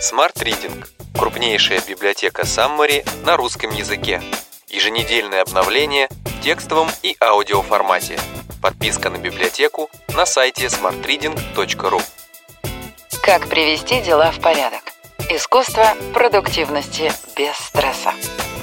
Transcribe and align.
Smart 0.00 0.34
Reading– 0.36 0.86
крупнейшая 1.18 1.80
библиотека 1.80 2.42
Summary 2.42 3.04
на 3.24 3.36
русском 3.36 3.70
языке. 3.72 4.22
Еженедельное 4.68 5.42
обновление 5.42 6.08
в 6.24 6.40
текстовом 6.40 6.88
и 7.02 7.16
аудиоформате. 7.20 8.16
Подписка 8.62 9.10
на 9.10 9.18
библиотеку 9.18 9.90
на 10.14 10.24
сайте 10.24 10.66
smartreading.ru 10.66 12.00
Как 13.24 13.48
привести 13.48 14.00
дела 14.00 14.30
в 14.30 14.40
порядок? 14.40 14.82
Искусство 15.30 15.96
продуктивности 16.14 17.10
без 17.36 17.56
стресса. 17.56 18.12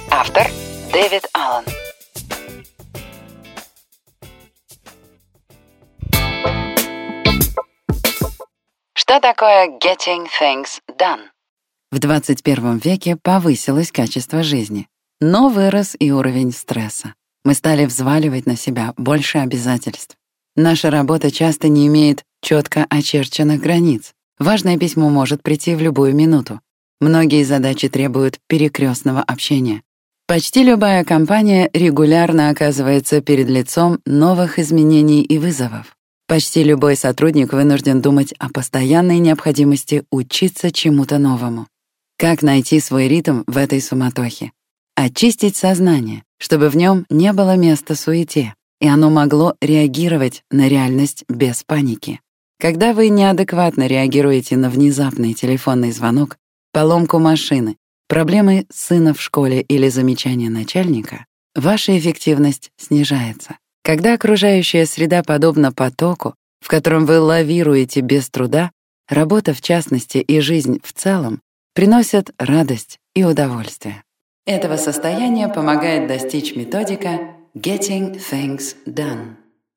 Автор 0.10 0.48
Дэвид 0.94 1.28
Аллен. 1.34 1.66
Что 9.08 9.20
такое 9.20 9.68
getting 9.68 10.26
things 10.42 10.80
done? 10.98 11.26
В 11.92 12.00
21 12.00 12.78
веке 12.78 13.16
повысилось 13.16 13.92
качество 13.92 14.42
жизни, 14.42 14.88
но 15.22 15.50
вырос 15.50 15.96
и 16.00 16.10
уровень 16.10 16.52
стресса. 16.52 17.14
Мы 17.44 17.54
стали 17.54 17.86
взваливать 17.86 18.48
на 18.48 18.58
себя 18.58 18.96
больше 18.98 19.38
обязательств. 19.38 20.16
Наша 20.56 20.90
работа 20.90 21.30
часто 21.30 21.68
не 21.68 21.86
имеет 21.86 22.24
четко 22.42 22.88
очерченных 22.90 23.62
границ. 23.62 24.12
Важное 24.40 24.80
письмо 24.80 25.10
может 25.10 25.44
прийти 25.44 25.76
в 25.76 25.82
любую 25.82 26.16
минуту. 26.16 26.60
Многие 27.00 27.44
задачи 27.44 27.90
требуют 27.90 28.40
перекрестного 28.48 29.22
общения. 29.22 29.84
Почти 30.26 30.64
любая 30.64 31.04
компания 31.04 31.70
регулярно 31.74 32.50
оказывается 32.50 33.22
перед 33.22 33.50
лицом 33.50 34.00
новых 34.08 34.58
изменений 34.58 35.22
и 35.22 35.38
вызовов. 35.38 35.95
Почти 36.28 36.64
любой 36.64 36.96
сотрудник 36.96 37.54
вынужден 37.54 38.02
думать 38.02 38.34
о 38.40 38.50
постоянной 38.50 39.20
необходимости 39.20 40.06
учиться 40.10 40.72
чему-то 40.72 41.20
новому. 41.20 41.68
Как 42.18 42.42
найти 42.42 42.80
свой 42.80 43.08
ритм 43.08 43.44
в 43.46 43.58
этой 43.58 43.80
суматохе? 43.80 44.52
Очистить 44.96 45.56
сознание, 45.56 46.24
чтобы 46.40 46.70
в 46.70 46.76
нем 46.76 47.06
не 47.10 47.32
было 47.32 47.56
места 47.58 47.94
суете, 47.94 48.56
и 48.82 48.88
оно 48.88 49.12
могло 49.12 49.56
реагировать 49.62 50.44
на 50.50 50.68
реальность 50.68 51.26
без 51.30 51.64
паники. 51.64 52.22
Когда 52.60 52.94
вы 52.94 53.10
неадекватно 53.10 53.86
реагируете 53.86 54.58
на 54.58 54.70
внезапный 54.70 55.34
телефонный 55.34 55.92
звонок, 55.92 56.38
поломку 56.72 57.20
машины, 57.20 57.76
проблемы 58.08 58.66
сына 58.74 59.14
в 59.14 59.22
школе 59.22 59.62
или 59.62 59.90
замечание 59.90 60.50
начальника, 60.50 61.26
ваша 61.54 61.98
эффективность 61.98 62.72
снижается. 62.78 63.58
Когда 63.86 64.16
окружающая 64.16 64.88
среда 64.88 65.22
подобна 65.22 65.72
потоку, 65.72 66.34
в 66.60 66.70
котором 66.70 67.06
вы 67.06 67.20
лавируете 67.20 68.02
без 68.02 68.28
труда, 68.32 68.72
работа 69.08 69.54
в 69.54 69.62
частности 69.62 70.18
и 70.18 70.40
жизнь 70.40 70.80
в 70.84 70.92
целом 70.92 71.40
приносят 71.76 72.32
радость 72.40 72.98
и 73.14 73.24
удовольствие. 73.24 74.04
Этого 74.48 74.78
состояния 74.78 75.50
помогает 75.50 76.08
достичь 76.08 76.56
методика 76.56 77.36
Getting 77.56 78.20
Things 78.20 78.76
Done. 78.88 79.36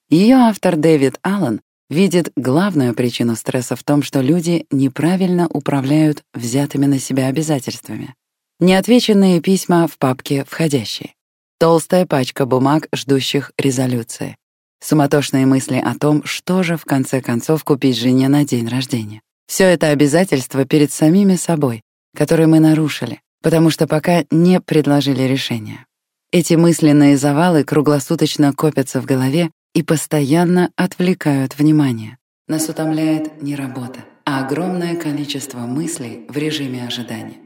Ее 0.09 0.37
автор 0.37 0.77
Дэвид 0.77 1.19
Аллен 1.21 1.61
видит 1.91 2.33
главную 2.35 2.95
причину 2.95 3.37
стресса 3.37 3.77
в 3.77 3.85
том, 3.85 4.03
что 4.03 4.23
люди 4.23 4.65
неправильно 4.71 5.49
управляют 5.49 6.23
взятыми 6.33 6.87
на 6.87 6.99
себя 6.99 7.27
обязательствами. 7.27 8.15
Неотвеченные 8.59 9.43
письма 9.43 9.87
в 9.87 9.99
папке 9.99 10.47
«Входящие». 10.49 11.13
Толстая 11.61 12.07
пачка 12.07 12.47
бумаг, 12.47 12.87
ждущих 12.95 13.51
резолюции. 13.59 14.37
Суматошные 14.81 15.45
мысли 15.45 15.83
о 15.85 15.99
том, 15.99 16.23
что 16.25 16.63
же 16.63 16.77
в 16.77 16.85
конце 16.85 17.21
концов 17.21 17.65
купить 17.65 17.99
жене 17.99 18.29
на 18.29 18.45
день 18.45 18.69
рождения. 18.69 19.23
Все 19.49 19.65
это 19.65 19.89
обязательства 19.89 20.65
перед 20.65 20.93
самими 20.93 21.35
собой, 21.35 21.83
которые 22.17 22.47
мы 22.47 22.61
нарушили, 22.61 23.21
потому 23.43 23.71
что 23.71 23.89
пока 23.89 24.23
не 24.31 24.61
предложили 24.61 25.25
решения. 25.25 25.85
Эти 26.31 26.55
мысленные 26.55 27.17
завалы 27.17 27.65
круглосуточно 27.65 28.53
копятся 28.53 29.01
в 29.01 29.05
голове 29.05 29.51
и 29.75 29.83
постоянно 29.83 30.71
отвлекают 30.77 31.59
внимание. 31.59 32.19
Нас 32.47 32.69
утомляет 32.69 33.43
не 33.43 33.57
работа, 33.57 34.05
а 34.25 34.47
огромное 34.47 34.95
количество 34.95 35.59
мыслей 35.59 36.25
в 36.29 36.37
режиме 36.37 36.87
ожидания. 36.87 37.39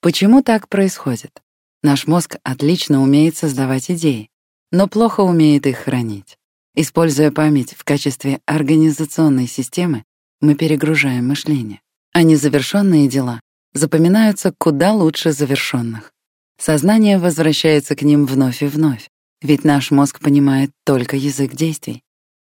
Почему 0.00 0.42
так 0.42 0.66
происходит? 0.66 1.42
Наш 1.82 2.06
мозг 2.06 2.36
отлично 2.42 3.02
умеет 3.02 3.36
создавать 3.36 3.90
идеи, 3.90 4.28
но 4.70 4.86
плохо 4.86 5.20
умеет 5.20 5.66
их 5.66 5.78
хранить. 5.78 6.36
Используя 6.74 7.30
память 7.30 7.74
в 7.74 7.84
качестве 7.84 8.40
организационной 8.44 9.46
системы, 9.46 10.04
мы 10.42 10.54
перегружаем 10.54 11.28
мышление. 11.28 11.80
А 12.12 12.22
незавершенные 12.22 13.08
дела 13.08 13.40
запоминаются 13.72 14.52
куда 14.58 14.92
лучше 14.92 15.32
завершенных. 15.32 16.12
Сознание 16.58 17.18
возвращается 17.18 17.96
к 17.96 18.02
ним 18.02 18.26
вновь 18.26 18.62
и 18.62 18.66
вновь, 18.66 19.08
ведь 19.40 19.64
наш 19.64 19.90
мозг 19.90 20.20
понимает 20.20 20.70
только 20.84 21.16
язык 21.16 21.54
действий. 21.54 22.02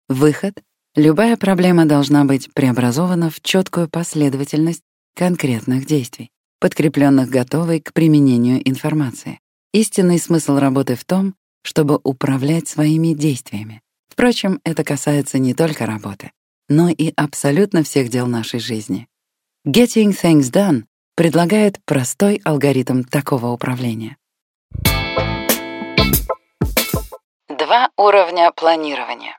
Выход— 0.08 0.54
любая 0.94 1.36
проблема 1.36 1.84
должна 1.84 2.24
быть 2.24 2.52
преобразована 2.54 3.28
в 3.28 3.42
четкую 3.42 3.88
последовательность 3.90 4.82
конкретных 5.14 5.84
действий 5.84 6.30
подкрепленных 6.60 7.28
готовой 7.28 7.80
к 7.80 7.92
применению 7.92 8.66
информации. 8.68 9.40
Истинный 9.72 10.18
смысл 10.18 10.58
работы 10.58 10.94
в 10.94 11.04
том, 11.04 11.34
чтобы 11.62 12.00
управлять 12.02 12.68
своими 12.68 13.14
действиями. 13.14 13.82
Впрочем, 14.08 14.60
это 14.64 14.84
касается 14.84 15.38
не 15.38 15.52
только 15.52 15.84
работы, 15.84 16.32
но 16.68 16.88
и 16.88 17.12
абсолютно 17.16 17.82
всех 17.82 18.08
дел 18.08 18.26
нашей 18.26 18.60
жизни. 18.60 19.08
Getting 19.66 20.18
Things 20.18 20.50
Done 20.52 20.84
предлагает 21.16 21.78
простой 21.84 22.40
алгоритм 22.44 23.02
такого 23.02 23.48
управления. 23.48 24.16
Два 27.48 27.90
уровня 27.96 28.52
планирования. 28.52 29.38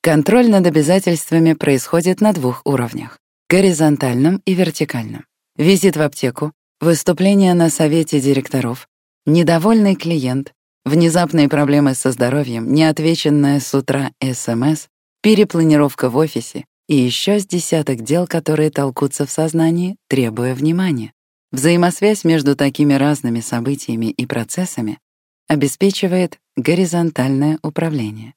Контроль 0.00 0.48
над 0.48 0.66
обязательствами 0.66 1.54
происходит 1.54 2.20
на 2.20 2.32
двух 2.32 2.62
уровнях— 2.64 3.18
горизонтальном 3.50 4.40
и 4.44 4.54
вертикальном. 4.54 5.27
Визит 5.58 5.96
в 5.96 6.02
аптеку, 6.02 6.52
выступление 6.80 7.52
на 7.52 7.68
совете 7.68 8.20
директоров, 8.20 8.88
недовольный 9.26 9.96
клиент, 9.96 10.54
внезапные 10.84 11.48
проблемы 11.48 11.94
со 11.94 12.12
здоровьем, 12.12 12.72
неотвеченная 12.72 13.58
с 13.58 13.74
утра 13.74 14.12
СМС, 14.22 14.86
перепланировка 15.20 16.10
в 16.10 16.16
офисе 16.16 16.64
и 16.86 16.94
еще 16.94 17.40
с 17.40 17.46
десяток 17.46 18.02
дел, 18.02 18.28
которые 18.28 18.70
толкутся 18.70 19.26
в 19.26 19.32
сознании, 19.32 19.96
требуя 20.06 20.54
внимания. 20.54 21.12
Взаимосвязь 21.50 22.22
между 22.22 22.54
такими 22.54 22.94
разными 22.94 23.40
событиями 23.40 24.12
и 24.12 24.26
процессами 24.26 25.00
обеспечивает 25.48 26.38
горизонтальное 26.56 27.58
управление. 27.64 28.34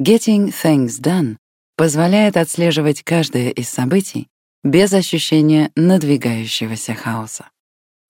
Getting 0.00 0.50
Things 0.50 0.98
Done 0.98 1.36
позволяет 1.76 2.38
отслеживать 2.38 3.02
каждое 3.02 3.50
из 3.50 3.68
событий 3.68 4.28
без 4.64 4.94
ощущения 4.94 5.70
надвигающегося 5.76 6.94
хаоса. 6.94 7.50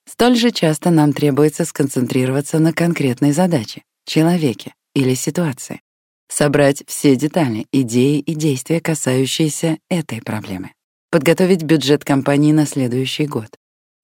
Столь 0.09 0.37
же 0.37 0.53
часто 0.53 0.91
нам 0.91 1.13
требуется 1.13 1.65
сконцентрироваться 1.65 2.61
на 2.61 2.73
конкретной 2.73 3.33
задаче, 3.33 3.83
человеке 4.07 4.75
или 4.95 5.15
ситуации, 5.15 5.81
собрать 6.29 6.85
все 6.87 7.17
детали, 7.17 7.67
идеи 7.73 8.21
и 8.21 8.35
действия, 8.35 8.81
касающиеся 8.81 9.79
этой 9.91 10.23
проблемы, 10.23 10.71
подготовить 11.11 11.65
бюджет 11.65 12.05
компании 12.05 12.53
на 12.53 12.67
следующий 12.67 13.27
год, 13.27 13.49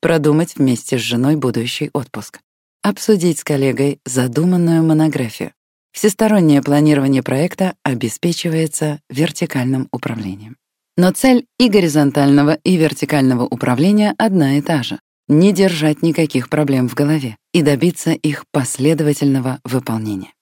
продумать 0.00 0.56
вместе 0.56 0.98
с 0.98 1.02
женой 1.02 1.36
будущий 1.36 1.90
отпуск, 1.92 2.40
обсудить 2.82 3.38
с 3.38 3.44
коллегой 3.44 4.00
задуманную 4.04 4.82
монографию. 4.82 5.52
Всестороннее 5.92 6.62
планирование 6.62 7.22
проекта 7.22 7.74
обеспечивается 7.84 9.00
вертикальным 9.08 9.88
управлением. 9.92 10.56
Но 11.02 11.12
цель 11.12 11.46
и 11.58 11.70
горизонтального, 11.70 12.58
и 12.62 12.76
вертикального 12.76 13.44
управления 13.44 14.14
одна 14.18 14.58
и 14.58 14.60
та 14.60 14.82
же— 14.82 15.00
не 15.28 15.54
держать 15.54 16.02
никаких 16.02 16.50
проблем 16.50 16.90
в 16.90 16.94
голове 16.94 17.38
и 17.54 17.62
добиться 17.62 18.10
их 18.10 18.44
последовательного 18.52 19.60
выполнения. 19.64 20.34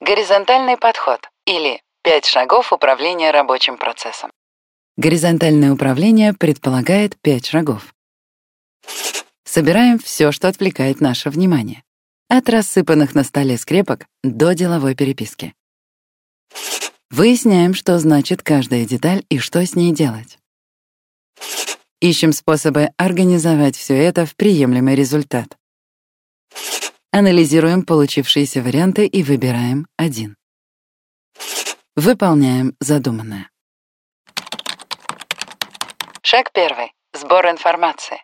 Горизонтальный 0.00 0.76
подход 0.76 1.20
или 1.46 1.80
пять 2.02 2.26
шагов 2.26 2.72
управления 2.72 3.30
рабочим 3.30 3.76
процессом. 3.76 4.32
Горизонтальное 4.96 5.72
управление 5.72 6.34
предполагает 6.34 7.16
пять 7.22 7.46
шагов. 7.46 7.94
Собираем 9.44 10.00
все, 10.00 10.32
что 10.32 10.48
отвлекает 10.48 11.00
наше 11.00 11.30
внимание. 11.30 11.84
От 12.28 12.48
рассыпанных 12.48 13.14
на 13.14 13.22
столе 13.22 13.56
скрепок 13.56 14.06
до 14.24 14.52
деловой 14.52 14.96
переписки. 14.96 15.54
Выясняем, 17.10 17.74
что 17.74 17.98
значит 17.98 18.42
каждая 18.42 18.86
деталь 18.86 19.24
и 19.28 19.38
что 19.38 19.64
с 19.64 19.74
ней 19.74 19.92
делать. 19.92 20.38
Ищем 22.00 22.32
способы 22.32 22.90
организовать 22.96 23.76
все 23.76 23.96
это 23.96 24.26
в 24.26 24.36
приемлемый 24.36 24.94
результат. 24.94 25.58
Анализируем 27.10 27.84
получившиеся 27.84 28.62
варианты 28.62 29.06
и 29.06 29.24
выбираем 29.24 29.86
один. 29.96 30.36
Выполняем 31.96 32.76
задуманное. 32.78 33.50
Шаг 36.22 36.52
первый. 36.52 36.92
Сбор 37.12 37.46
информации. 37.50 38.22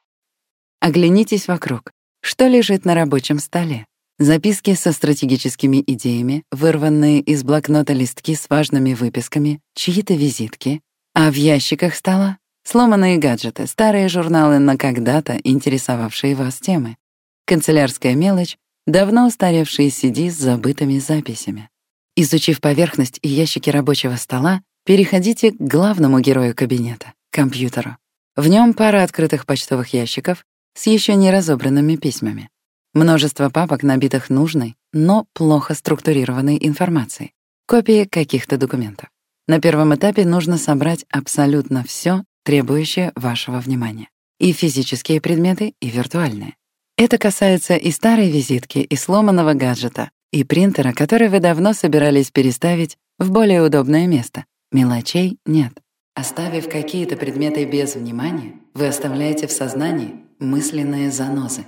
Оглянитесь 0.81 1.49
вокруг. 1.49 1.91
Что 2.21 2.47
лежит 2.47 2.85
на 2.85 2.95
рабочем 2.95 3.41
столе? 3.41 3.87
Записки 4.19 4.73
со 4.73 4.93
стратегическими 4.93 5.85
идеями, 5.87 6.45
вырванные 6.51 7.21
из 7.21 7.45
блокнота 7.45 7.93
листки 7.93 8.35
с 8.35 8.49
важными 8.49 8.95
выписками, 8.95 9.61
чьи-то 9.75 10.15
визитки, 10.15 10.81
а 11.13 11.31
в 11.31 11.35
ящиках 11.35 11.95
стола— 11.95 12.39
сломанные 12.65 13.19
гаджеты, 13.19 13.67
старые 13.67 14.09
журналы 14.09 14.59
на 14.59 14.79
когда-то 14.79 15.39
интересовавшие 15.45 16.35
вас 16.35 16.59
темы, 16.61 16.97
канцелярская 17.45 18.15
мелочь, 18.15 18.57
давно 18.87 19.27
устаревшие 19.27 19.91
CD 19.91 20.31
с 20.31 20.37
забытыми 20.37 20.99
записями. 20.99 21.69
Изучив 22.17 22.63
поверхность 22.63 23.19
и 23.21 23.29
ящики 23.29 23.69
рабочего 23.69 24.17
стола, 24.17 24.63
переходите 24.87 25.51
к 25.51 25.57
главному 25.61 26.21
герою 26.21 26.55
кабинета— 26.55 27.13
компьютеру. 27.31 27.99
В 28.35 28.49
нем 28.49 28.73
пара 28.73 29.03
открытых 29.03 29.45
почтовых 29.45 29.93
ящиков 29.93 30.47
с 30.73 30.87
еще 30.87 31.17
не 31.17 31.31
разобранными 31.31 31.97
письмами. 31.97 32.49
Множество 32.97 33.51
папок, 33.51 33.83
набитых 33.83 34.31
нужной, 34.31 34.75
но 34.95 35.27
плохо 35.35 35.75
структурированной 35.75 36.57
информацией, 36.59 37.35
копии 37.67 38.07
каких-то 38.11 38.57
документов. 38.57 39.11
На 39.47 39.61
первом 39.61 39.95
этапе 39.95 40.25
нужно 40.25 40.57
собрать 40.57 41.05
абсолютно 41.11 41.85
все, 41.85 42.25
требующее 42.43 43.13
вашего 43.15 43.59
внимания. 43.61 44.09
И 44.41 44.53
физические 44.53 45.21
предметы, 45.21 45.75
и 45.79 45.91
виртуальные. 45.91 46.55
Это 46.97 47.19
касается 47.19 47.77
и 47.77 47.91
старой 47.91 48.31
визитки, 48.31 48.79
и 48.79 48.97
сломанного 48.97 49.53
гаджета, 49.53 50.11
и 50.33 50.43
принтера, 50.43 50.95
который 50.95 51.29
вы 51.29 51.41
давно 51.41 51.75
собирались 51.75 52.31
переставить 52.31 52.97
в 53.19 53.31
более 53.31 53.61
удобное 53.61 54.07
место. 54.07 54.47
Мелочей 54.73 55.37
нет. 55.45 55.75
Оставив 56.15 56.71
какие-то 56.71 57.19
предметы 57.19 57.67
без 57.67 57.95
внимания, 57.95 58.55
вы 58.73 58.87
оставляете 58.87 59.49
в 59.49 59.53
сознании 59.53 60.15
мысленные 60.39 61.11
занозы. 61.11 61.67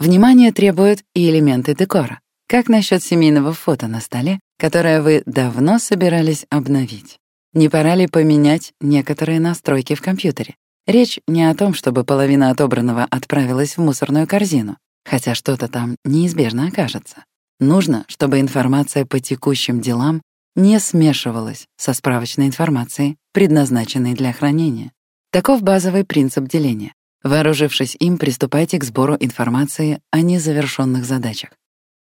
Внимание 0.00 0.52
требуют 0.52 1.00
и 1.14 1.30
элементы 1.30 1.74
декора. 1.74 2.20
Как 2.48 2.68
насчет 2.68 3.02
семейного 3.02 3.52
фото 3.52 3.86
на 3.86 4.00
столе, 4.00 4.40
которое 4.58 5.00
вы 5.00 5.22
давно 5.24 5.78
собирались 5.78 6.46
обновить? 6.50 7.18
Не 7.52 7.68
пора 7.68 7.94
ли 7.94 8.08
поменять 8.08 8.72
некоторые 8.80 9.38
настройки 9.38 9.94
в 9.94 10.02
компьютере? 10.02 10.56
Речь 10.86 11.20
не 11.28 11.48
о 11.48 11.54
том, 11.54 11.72
чтобы 11.72 12.04
половина 12.04 12.50
отобранного 12.50 13.04
отправилась 13.04 13.76
в 13.76 13.80
мусорную 13.80 14.26
корзину, 14.26 14.76
хотя 15.04 15.34
что-то 15.34 15.68
там 15.68 15.96
неизбежно 16.04 16.66
окажется. 16.66 17.24
Нужно, 17.60 18.04
чтобы 18.08 18.40
информация 18.40 19.06
по 19.06 19.20
текущим 19.20 19.80
делам 19.80 20.20
не 20.56 20.78
смешивалась 20.80 21.66
со 21.76 21.94
справочной 21.94 22.46
информацией, 22.46 23.16
предназначенной 23.32 24.14
для 24.14 24.32
хранения. 24.32 24.92
Таков 25.30 25.62
базовый 25.62 26.04
принцип 26.04 26.44
деления. 26.44 26.92
Вооружившись 27.24 27.96
им, 27.98 28.18
приступайте 28.18 28.78
к 28.78 28.84
сбору 28.84 29.16
информации 29.18 30.02
о 30.10 30.20
незавершенных 30.20 31.06
задачах. 31.06 31.50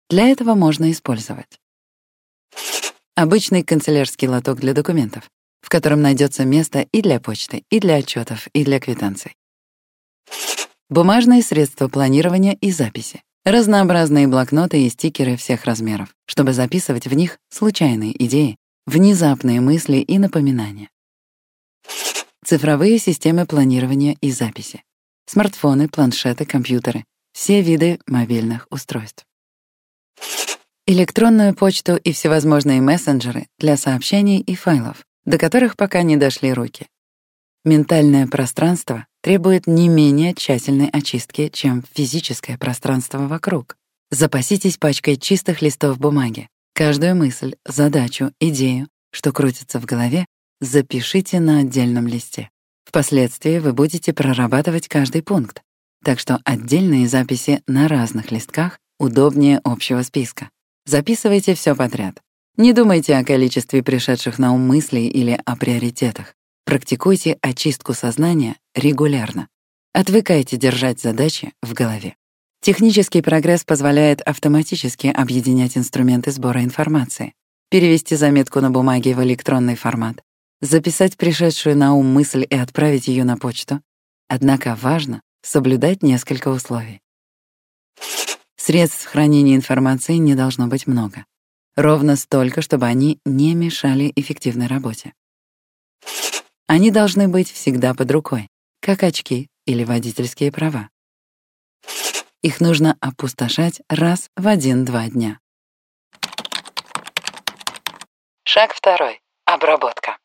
Для 0.09 0.27
этого 0.27 0.55
можно 0.55 0.91
использовать 0.91 1.59
обычный 3.15 3.63
канцелярский 3.63 4.27
лоток 4.27 4.59
для 4.59 4.73
документов, 4.73 5.31
в 5.61 5.69
котором 5.69 6.01
найдется 6.01 6.43
место 6.43 6.81
и 6.91 7.01
для 7.01 7.21
почты, 7.21 7.63
и 7.71 7.79
для 7.79 7.95
отчетов, 7.95 8.47
и 8.53 8.65
для 8.65 8.81
квитанций. 8.81 9.33
Бумажные 10.89 11.41
средства 11.41 11.87
планирования 11.87 12.57
и 12.59 12.69
записи. 12.71 13.23
Разнообразные 13.45 14.27
блокноты 14.27 14.85
и 14.85 14.89
стикеры 14.89 15.37
всех 15.37 15.63
размеров, 15.63 16.13
чтобы 16.25 16.51
записывать 16.51 17.07
в 17.07 17.13
них 17.13 17.39
случайные 17.49 18.11
идеи, 18.25 18.57
внезапные 18.85 19.61
мысли 19.61 19.97
и 19.97 20.17
напоминания. 20.17 20.89
Цифровые 22.43 22.99
системы 22.99 23.45
планирования 23.45 24.17
и 24.19 24.29
записи 24.29 24.83
смартфоны, 25.25 25.89
планшеты, 25.89 26.45
компьютеры, 26.45 27.05
все 27.33 27.61
виды 27.61 27.99
мобильных 28.07 28.67
устройств. 28.69 29.25
Электронную 30.87 31.55
почту 31.55 31.95
и 31.95 32.11
всевозможные 32.11 32.79
мессенджеры 32.79 33.47
для 33.57 33.75
сообщений 33.75 34.39
и 34.39 34.55
файлов, 34.55 35.03
до 35.25 35.37
которых 35.37 35.75
пока 35.75 36.03
не 36.03 36.15
дошли 36.15 36.53
руки. 36.53 36.87
Ментальное 37.63 38.27
пространство 38.27 39.07
требует 39.21 39.65
не 39.65 39.89
менее 39.89 40.35
тщательной 40.35 40.89
очистки, 40.89 41.49
чем 41.51 41.83
физическое 41.93 42.59
пространство 42.59 43.27
вокруг. 43.27 43.75
Запаситесь 44.11 44.77
пачкой 44.77 45.17
чистых 45.17 45.63
листов 45.63 45.97
бумаги. 45.97 46.47
Каждую 46.75 47.15
мысль, 47.15 47.55
задачу, 47.65 48.31
идею, 48.39 48.87
что 49.11 49.31
крутится 49.31 49.79
в 49.79 49.85
голове, 49.85 50.27
запишите 50.61 51.39
на 51.39 51.59
отдельном 51.59 52.05
листе. 52.05 52.51
Впоследствии 52.85 53.59
вы 53.59 53.73
будете 53.73 54.13
прорабатывать 54.13 54.87
каждый 54.87 55.21
пункт, 55.21 55.61
так 56.03 56.19
что 56.19 56.39
отдельные 56.45 57.07
записи 57.07 57.61
на 57.67 57.87
разных 57.87 58.31
листках 58.31 58.79
удобнее 58.99 59.59
общего 59.63 60.01
списка. 60.03 60.49
Записывайте 60.85 61.55
все 61.55 61.75
подряд. 61.75 62.21
Не 62.57 62.71
думайте 62.71 63.17
о 63.17 63.25
количестве 63.25 63.83
пришедших 63.83 64.39
на 64.39 64.53
ум 64.53 64.61
мыслей 64.61 65.07
или 65.07 65.39
о 65.45 65.55
приоритетах. 65.57 66.35
Практикуйте 66.63 67.37
очистку 67.41 67.93
сознания 67.93 68.55
регулярно. 68.73 69.49
Отвыкайте 69.93 70.57
держать 70.57 71.01
задачи 71.01 71.53
в 71.61 71.73
голове. 71.73 72.15
Технический 72.61 73.21
прогресс 73.21 73.63
позволяет 73.63 74.21
автоматически 74.21 75.07
объединять 75.07 75.77
инструменты 75.77 76.31
сбора 76.31 76.63
информации, 76.63 77.33
перевести 77.69 78.15
заметку 78.15 78.61
на 78.61 78.71
бумаге 78.71 79.13
в 79.15 79.23
электронный 79.23 79.75
формат, 79.75 80.23
записать 80.61 81.17
пришедшую 81.17 81.77
на 81.77 81.93
ум 81.93 82.05
мысль 82.07 82.45
и 82.49 82.55
отправить 82.55 83.07
ее 83.07 83.23
на 83.23 83.37
почту. 83.37 83.81
Однако 84.27 84.75
важно 84.75 85.21
соблюдать 85.41 86.01
несколько 86.01 86.49
условий. 86.49 87.01
Средств 88.55 89.05
хранения 89.05 89.55
информации 89.55 90.15
не 90.15 90.33
должно 90.33 90.67
быть 90.67 90.87
много. 90.87 91.25
Ровно 91.75 92.15
столько, 92.15 92.61
чтобы 92.61 92.87
они 92.87 93.19
не 93.25 93.53
мешали 93.53 94.11
эффективной 94.15 94.67
работе. 94.67 95.13
Они 96.67 96.89
должны 96.89 97.27
быть 97.27 97.51
всегда 97.51 97.93
под 97.93 98.09
рукой, 98.11 98.47
как 98.81 99.03
очки 99.03 99.49
или 99.65 99.83
водительские 99.83 100.51
права. 100.51 100.89
Их 102.41 102.59
нужно 102.59 102.97
опустошать 103.01 103.81
раз 103.89 104.29
в 104.35 104.47
один-два 104.47 105.07
дня. 105.09 105.39
Шаг 108.43 108.73
второй. 108.73 109.21
Обработка. 109.45 110.17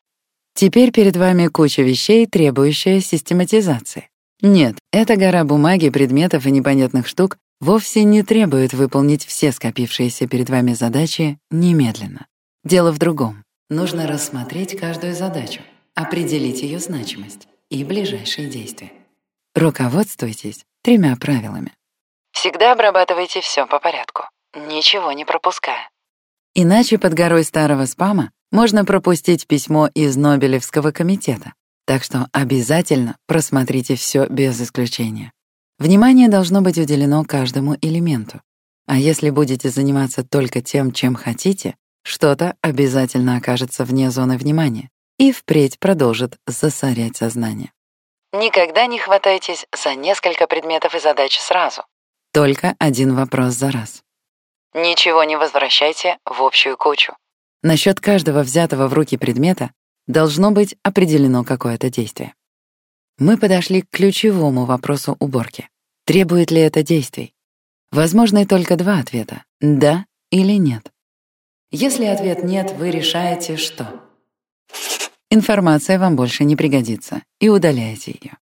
Теперь 0.54 0.92
перед 0.92 1.16
вами 1.16 1.46
куча 1.46 1.82
вещей, 1.82 2.26
требующая 2.26 3.00
систематизации. 3.00 4.08
Нет, 4.42 4.76
эта 4.92 5.16
гора 5.16 5.44
бумаги, 5.44 5.90
предметов 5.90 6.46
и 6.46 6.50
непонятных 6.50 7.06
штук 7.06 7.36
вовсе 7.60 8.04
не 8.04 8.22
требует 8.22 8.72
выполнить 8.72 9.24
все 9.24 9.52
скопившиеся 9.52 10.26
перед 10.26 10.48
вами 10.48 10.72
задачи 10.72 11.38
немедленно. 11.50 12.26
Дело 12.64 12.90
в 12.92 12.98
другом. 12.98 13.44
Нужно 13.68 14.06
рассмотреть 14.06 14.78
каждую 14.78 15.14
задачу, 15.14 15.60
определить 15.94 16.62
ее 16.62 16.78
значимость 16.78 17.48
и 17.68 17.84
ближайшие 17.84 18.48
действия. 18.48 18.92
Руководствуйтесь 19.54 20.64
тремя 20.82 21.16
правилами. 21.16 21.72
Всегда 22.32 22.72
обрабатывайте 22.72 23.40
все 23.40 23.66
по 23.66 23.78
порядку, 23.78 24.24
ничего 24.54 25.12
не 25.12 25.24
пропуская. 25.24 25.90
Иначе 26.54 26.98
под 26.98 27.14
горой 27.14 27.44
старого 27.44 27.86
спама 27.86 28.30
можно 28.50 28.84
пропустить 28.84 29.46
письмо 29.46 29.88
из 29.94 30.16
Нобелевского 30.16 30.90
комитета, 30.90 31.54
так 31.86 32.02
что 32.04 32.28
обязательно 32.32 33.16
просмотрите 33.26 33.96
все 33.96 34.26
без 34.26 34.60
исключения. 34.60 35.32
Внимание 35.78 36.28
должно 36.28 36.60
быть 36.60 36.78
уделено 36.78 37.24
каждому 37.24 37.76
элементу. 37.80 38.40
А 38.86 38.96
если 38.96 39.30
будете 39.30 39.70
заниматься 39.70 40.24
только 40.24 40.60
тем, 40.60 40.92
чем 40.92 41.14
хотите, 41.14 41.76
что-то 42.02 42.56
обязательно 42.60 43.36
окажется 43.36 43.84
вне 43.84 44.10
зоны 44.10 44.36
внимания 44.36 44.90
и 45.18 45.32
впредь 45.32 45.78
продолжит 45.78 46.38
засорять 46.46 47.16
сознание. 47.16 47.72
Никогда 48.32 48.86
не 48.86 48.98
хватайтесь 48.98 49.66
за 49.72 49.94
несколько 49.94 50.46
предметов 50.46 50.94
и 50.94 51.00
задач 51.00 51.38
сразу. 51.38 51.82
Только 52.32 52.74
один 52.78 53.14
вопрос 53.14 53.54
за 53.54 53.70
раз. 53.70 54.02
Ничего 54.72 55.24
не 55.24 55.36
возвращайте 55.36 56.18
в 56.24 56.42
общую 56.42 56.76
кучу. 56.76 57.14
Насчет 57.62 58.00
каждого 58.00 58.42
взятого 58.42 58.88
в 58.88 58.94
руки 58.94 59.16
предмета 59.16 59.72
должно 60.06 60.50
быть 60.50 60.76
определено 60.82 61.44
какое-то 61.44 61.90
действие. 61.90 62.34
Мы 63.18 63.36
подошли 63.36 63.82
к 63.82 63.90
ключевому 63.90 64.64
вопросу 64.64 65.16
уборки. 65.20 65.68
Требует 66.06 66.50
ли 66.50 66.60
это 66.60 66.82
действий? 66.82 67.34
Возможны 67.92 68.46
только 68.46 68.76
два 68.76 68.98
ответа— 68.98 69.44
да 69.60 70.06
или 70.30 70.54
нет. 70.54 70.90
Если 71.70 72.04
ответ 72.06 72.42
«нет», 72.42 72.72
вы 72.78 72.90
решаете, 72.90 73.56
что 73.56 74.02
информация 75.30 75.98
вам 75.98 76.16
больше 76.16 76.44
не 76.44 76.56
пригодится, 76.56 77.22
и 77.40 77.48
удаляете 77.48 78.18
ее. 78.20 78.38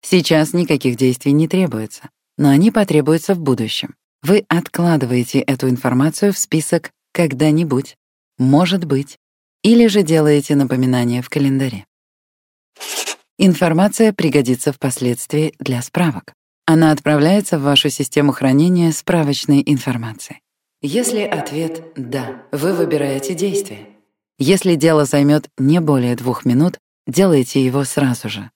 Сейчас 0.00 0.52
никаких 0.52 0.96
действий 0.96 1.32
не 1.32 1.48
требуется, 1.48 2.08
но 2.38 2.50
они 2.50 2.70
потребуются 2.70 3.34
в 3.34 3.40
будущем. 3.40 3.96
Вы 4.22 4.44
откладываете 4.48 5.40
эту 5.40 5.68
информацию 5.68 6.32
в 6.32 6.38
список 6.38 6.92
когда-нибудь, 7.14 7.96
может 8.38 8.84
быть, 8.84 9.18
или 9.62 9.86
же 9.86 10.02
делаете 10.02 10.56
напоминание 10.56 11.22
в 11.22 11.30
календаре. 11.30 11.86
Информация 13.38 14.12
пригодится 14.12 14.72
впоследствии 14.72 15.54
для 15.58 15.80
справок. 15.80 16.34
Она 16.66 16.90
отправляется 16.90 17.58
в 17.58 17.62
вашу 17.62 17.88
систему 17.88 18.32
хранения 18.32 18.90
справочной 18.90 19.62
информации. 19.64 20.40
Если 20.82 21.20
ответ 21.20 21.92
«да», 21.96 22.42
вы 22.52 22.74
выбираете 22.74 23.34
действие. 23.34 23.88
Если 24.38 24.74
дело 24.74 25.04
займет 25.04 25.48
не 25.56 25.80
более 25.80 26.16
двух 26.16 26.44
минут, 26.44 26.78
делайте 27.06 27.64
его 27.64 27.84
сразу 27.84 28.28
же. 28.28 28.50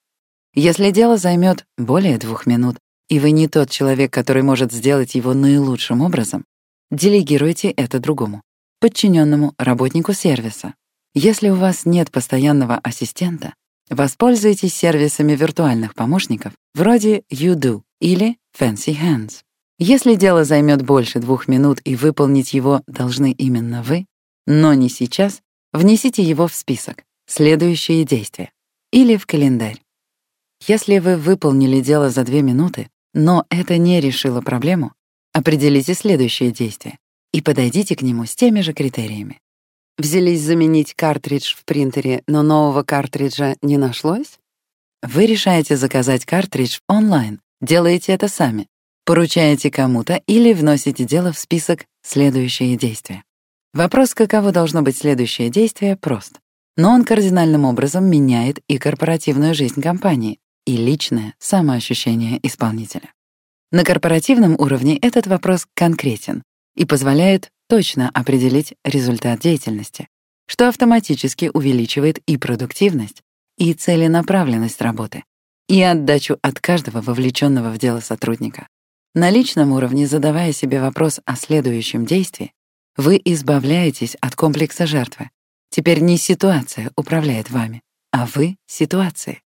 Если 0.54 0.90
дело 0.90 1.16
займет 1.16 1.64
более 1.76 2.18
двух 2.18 2.44
минут, 2.46 2.76
и 3.08 3.20
вы 3.20 3.30
не 3.30 3.46
тот 3.46 3.70
человек, 3.70 4.12
который 4.12 4.42
может 4.42 4.72
сделать 4.72 5.14
его 5.14 5.32
наилучшим 5.32 6.00
образом, 6.00 6.44
делегируйте 6.90 7.70
это 7.70 8.00
другому, 8.00 8.42
подчиненному 8.80 9.54
работнику 9.58 10.12
сервиса. 10.12 10.74
Если 11.14 11.48
у 11.48 11.54
вас 11.54 11.84
нет 11.84 12.10
постоянного 12.10 12.76
ассистента, 12.76 13.54
воспользуйтесь 13.90 14.74
сервисами 14.74 15.32
виртуальных 15.32 15.94
помощников 15.94 16.52
вроде 16.74 17.22
YouDo 17.32 17.82
или 18.00 18.36
Fancy 18.58 18.96
Hands. 18.96 19.32
Если 19.78 20.14
дело 20.14 20.44
займет 20.44 20.82
больше 20.82 21.20
двух 21.20 21.48
минут 21.48 21.80
и 21.84 21.96
выполнить 21.96 22.52
его 22.52 22.82
должны 22.86 23.32
именно 23.32 23.82
вы, 23.82 24.06
но 24.46 24.74
не 24.74 24.88
сейчас, 24.88 25.40
внесите 25.72 26.22
его 26.22 26.48
в 26.48 26.54
список 26.54 27.04
«Следующие 27.26 28.04
действия» 28.04 28.50
или 28.92 29.16
в 29.16 29.26
календарь. 29.26 29.82
Если 30.66 30.98
вы 30.98 31.16
выполнили 31.16 31.80
дело 31.80 32.10
за 32.10 32.24
две 32.24 32.42
минуты, 32.42 32.88
но 33.14 33.44
это 33.50 33.78
не 33.78 34.00
решило 34.00 34.40
проблему, 34.40 34.92
определите 35.32 35.94
следующее 35.94 36.50
действие 36.50 36.98
и 37.32 37.40
подойдите 37.40 37.96
к 37.96 38.02
нему 38.02 38.24
с 38.26 38.34
теми 38.34 38.60
же 38.60 38.72
критериями. 38.72 39.40
Взялись 39.98 40.40
заменить 40.40 40.94
картридж 40.94 41.54
в 41.56 41.64
принтере, 41.64 42.22
но 42.26 42.42
нового 42.42 42.84
картриджа 42.84 43.56
не 43.62 43.76
нашлось? 43.78 44.38
Вы 45.02 45.26
решаете 45.26 45.76
заказать 45.76 46.24
картридж 46.24 46.78
онлайн, 46.88 47.40
делаете 47.60 48.12
это 48.12 48.28
сами, 48.28 48.68
поручаете 49.04 49.70
кому-то 49.70 50.22
или 50.26 50.52
вносите 50.52 51.04
дело 51.04 51.32
в 51.32 51.38
список 51.38 51.86
«Следующие 52.02 52.76
действия». 52.76 53.24
Вопрос, 53.74 54.14
каково 54.14 54.52
должно 54.52 54.82
быть 54.82 54.96
следующее 54.96 55.50
действие, 55.50 55.96
прост. 55.96 56.38
Но 56.76 56.90
он 56.90 57.04
кардинальным 57.04 57.64
образом 57.64 58.04
меняет 58.06 58.60
и 58.68 58.78
корпоративную 58.78 59.54
жизнь 59.54 59.82
компании, 59.82 60.38
и 60.64 60.76
личное 60.76 61.34
самоощущение 61.38 62.38
исполнителя. 62.42 63.12
На 63.72 63.84
корпоративном 63.84 64.54
уровне 64.58 64.96
этот 64.96 65.26
вопрос 65.26 65.66
конкретен 65.74 66.42
и 66.78 66.84
позволяет 66.84 67.50
точно 67.68 68.08
определить 68.14 68.74
результат 68.84 69.40
деятельности, 69.40 70.06
что 70.46 70.68
автоматически 70.68 71.50
увеличивает 71.52 72.18
и 72.26 72.36
продуктивность, 72.36 73.20
и 73.58 73.74
целенаправленность 73.74 74.80
работы, 74.80 75.24
и 75.68 75.82
отдачу 75.82 76.38
от 76.40 76.60
каждого 76.60 77.00
вовлеченного 77.00 77.70
в 77.70 77.78
дело 77.78 77.98
сотрудника. 77.98 78.68
На 79.12 79.28
личном 79.28 79.72
уровне, 79.72 80.06
задавая 80.06 80.52
себе 80.52 80.80
вопрос 80.80 81.20
о 81.24 81.34
следующем 81.34 82.06
действии, 82.06 82.52
вы 82.96 83.20
избавляетесь 83.24 84.14
от 84.20 84.36
комплекса 84.36 84.86
жертвы. 84.86 85.30
Теперь 85.70 85.98
не 85.98 86.16
ситуация 86.16 86.92
управляет 86.96 87.50
вами, 87.50 87.82
а 88.12 88.26
вы— 88.26 88.56
ситуацией. 88.66 89.42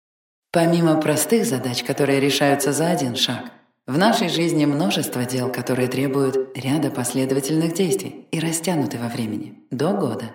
Помимо 0.53 0.99
простых 1.01 1.45
задач, 1.45 1.83
которые 1.83 2.21
решаются 2.21 2.71
за 2.71 2.89
один 2.89 3.17
шаг, 3.17 3.51
в 3.87 3.97
нашей 3.97 4.27
жизни 4.27 4.65
множество 4.65 5.23
дел, 5.23 5.49
которые 5.49 5.87
требуют 5.87 6.57
ряда 6.57 6.91
последовательных 6.91 7.73
действий 7.73 8.27
и 8.31 8.39
растянуты 8.39 8.97
во 8.97 9.07
времени, 9.07 9.55
до 9.71 9.93
года. 9.93 10.33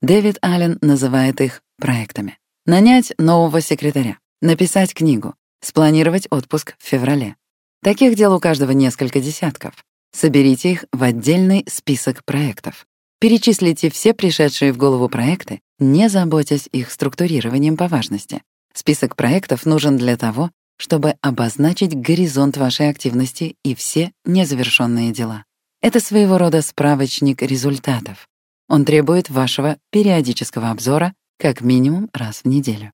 Дэвид 0.00 0.38
Аллен 0.40 0.78
называет 0.80 1.40
их 1.40 1.62
проектами. 1.78 2.38
Нанять 2.64 3.12
нового 3.18 3.60
секретаря, 3.60 4.18
написать 4.40 4.94
книгу, 4.94 5.34
спланировать 5.60 6.28
отпуск 6.30 6.76
в 6.78 6.86
феврале. 6.86 7.34
Таких 7.82 8.14
дел 8.14 8.34
у 8.34 8.40
каждого 8.40 8.70
несколько 8.70 9.20
десятков. 9.20 9.74
Соберите 10.12 10.72
их 10.72 10.84
в 10.92 11.02
отдельный 11.02 11.64
список 11.68 12.24
проектов. 12.24 12.86
Перечислите 13.18 13.90
все 13.90 14.14
пришедшие 14.14 14.72
в 14.72 14.76
голову 14.76 15.08
проекты, 15.08 15.60
не 15.78 16.08
заботясь 16.08 16.68
их 16.70 16.90
структурированием 16.90 17.76
по 17.76 17.88
важности. 17.88 18.42
Список 18.72 19.16
проектов 19.16 19.66
нужен 19.66 19.96
для 19.96 20.16
того, 20.16 20.50
чтобы 20.76 21.16
обозначить 21.20 21.94
горизонт 21.94 22.56
вашей 22.56 22.90
активности 22.90 23.56
и 23.62 23.74
все 23.74 24.12
незавершенные 24.24 25.12
дела. 25.12 25.44
Это 25.80 26.00
своего 26.00 26.38
рода 26.38 26.62
справочник 26.62 27.42
результатов. 27.42 28.28
Он 28.68 28.84
требует 28.84 29.30
вашего 29.30 29.78
периодического 29.90 30.70
обзора 30.70 31.14
как 31.38 31.60
минимум 31.60 32.10
раз 32.12 32.42
в 32.42 32.48
неделю. 32.48 32.92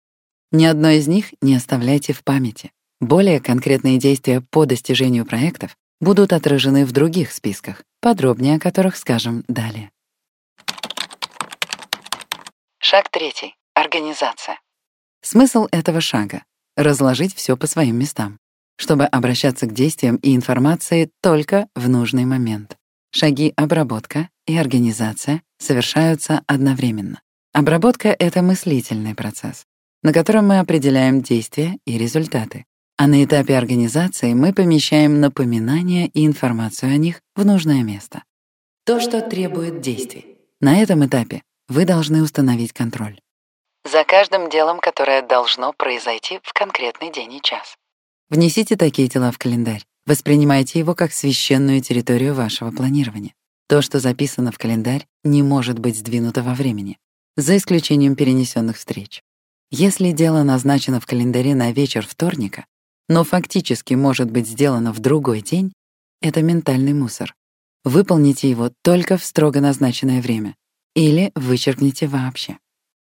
Ни 0.51 0.67
одно 0.67 0.91
из 0.91 1.09
них 1.09 1.33
не 1.41 1.55
оставляйте 1.55 2.13
в 2.13 2.23
памяти. 2.23 2.73
Более 3.01 3.41
конкретные 3.41 3.99
действия 3.99 4.43
по 4.51 4.67
достижению 4.67 5.25
проектов 5.25 5.77
будут 6.01 6.33
отражены 6.33 6.85
в 6.85 6.93
других 6.93 7.33
списках, 7.33 7.83
подробнее 8.01 8.57
о 8.57 8.61
которых 8.61 8.97
скажем 8.97 9.45
далее. 9.49 9.91
Шаг 12.79 13.09
третий. 13.11 13.55
Организация. 13.75 14.61
Смысл 15.23 15.69
этого 15.71 16.01
шага— 16.01 16.45
разложить 16.77 17.35
все 17.35 17.57
по 17.57 17.67
своим 17.67 17.99
местам, 17.99 18.39
чтобы 18.77 19.05
обращаться 19.05 19.67
к 19.67 19.75
действиям 19.75 20.17
и 20.17 20.35
информации 20.35 21.11
только 21.21 21.69
в 21.75 21.89
нужный 21.89 22.25
момент. 22.25 22.77
Шаги 23.15 23.53
обработка 23.57 24.29
и 24.47 24.57
организация 24.57 25.43
совершаются 25.59 26.43
одновременно. 26.47 27.21
Обработка— 27.53 28.09
это 28.19 28.43
мыслительный 28.43 29.15
процесс, 29.15 29.65
на 30.03 30.13
котором 30.13 30.49
мы 30.49 30.59
определяем 30.59 31.21
действия 31.21 31.79
и 31.87 31.99
результаты. 31.99 32.65
А 32.97 33.07
на 33.07 33.25
этапе 33.25 33.57
организации 33.57 34.33
мы 34.33 34.53
помещаем 34.53 35.21
напоминания 35.21 36.09
и 36.09 36.27
информацию 36.27 36.93
о 36.93 36.97
них 36.97 37.21
в 37.35 37.45
нужное 37.45 37.83
место. 37.83 38.25
То, 38.85 39.01
что 39.01 39.21
требует 39.21 39.81
действий. 39.81 40.39
На 40.61 40.79
этом 40.79 41.05
этапе 41.05 41.43
вы 41.69 41.85
должны 41.85 42.23
установить 42.23 42.73
контроль 42.73 43.22
за 43.85 44.05
каждым 44.05 44.49
делом, 44.49 44.81
которое 44.81 45.23
должно 45.23 45.73
произойти 45.73 46.41
в 46.43 46.53
конкретный 46.53 47.13
день 47.13 47.35
и 47.35 47.43
час. 47.43 47.77
Внесите 48.31 48.77
такие 48.77 49.09
дела 49.09 49.31
в 49.31 49.39
календарь. 49.39 49.85
Воспринимайте 50.07 50.79
его 50.79 50.95
как 50.95 51.13
священную 51.13 51.81
территорию 51.81 52.35
вашего 52.35 52.71
планирования. 52.71 53.35
То, 53.69 53.83
что 53.83 54.01
записано 54.01 54.53
в 54.53 54.59
календарь, 54.59 55.07
не 55.25 55.43
может 55.43 55.79
быть 55.79 55.97
сдвинуто 55.97 56.43
во 56.43 56.55
времени, 56.55 56.99
за 57.37 57.57
исключением 57.57 58.17
перенесенных 58.17 58.77
встреч. 58.77 59.23
Если 59.71 60.13
дело 60.13 60.43
назначено 60.43 61.01
в 61.01 61.07
календаре 61.07 61.55
на 61.55 61.73
вечер 61.73 62.07
вторника, 62.07 62.67
но 63.09 63.25
фактически 63.25 63.95
может 63.95 64.31
быть 64.31 64.47
сделано 64.47 64.93
в 64.93 64.99
другой 64.99 65.41
день, 65.41 65.73
это 66.21 66.43
ментальный 66.43 66.93
мусор. 66.93 67.35
Выполните 67.85 68.49
его 68.49 68.71
только 68.83 69.17
в 69.17 69.25
строго 69.25 69.61
назначенное 69.61 70.21
время 70.21 70.55
или 70.95 71.33
вычеркните 71.35 72.07
вообще. 72.07 72.59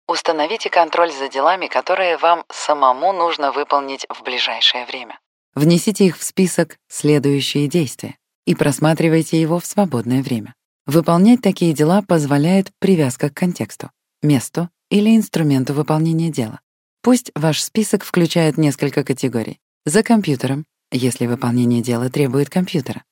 Установите 0.09 0.71
контроль 0.71 1.11
за 1.11 1.29
делами, 1.29 1.67
которые 1.67 2.17
вам 2.17 2.43
самому 2.51 3.13
нужно 3.13 3.51
выполнить 3.51 4.07
в 4.09 4.23
ближайшее 4.23 4.87
время. 4.87 5.19
Внесите 5.53 6.05
их 6.07 6.17
в 6.17 6.23
список 6.23 6.77
«Следующие 6.87 7.67
действия» 7.67 8.17
и 8.47 8.55
просматривайте 8.55 9.39
его 9.39 9.59
в 9.59 9.67
свободное 9.67 10.23
время. 10.23 10.55
Выполнять 10.87 11.43
такие 11.43 11.73
дела 11.73 12.01
позволяет 12.01 12.71
привязка 12.79 13.29
к 13.29 13.35
контексту, 13.35 13.91
месту 14.23 14.69
или 14.89 15.15
инструменту 15.15 15.75
выполнения 15.75 16.31
дела. 16.31 16.59
Пусть 17.03 17.29
ваш 17.35 17.61
список 17.61 18.03
включает 18.03 18.57
несколько 18.57 19.03
категорий. 19.03 19.59
За 19.85 20.01
компьютером, 20.01 20.65
если 20.91 21.27
выполнение 21.27 21.83
дела 21.83 22.09
требует 22.09 22.49
компьютера. 22.49 23.03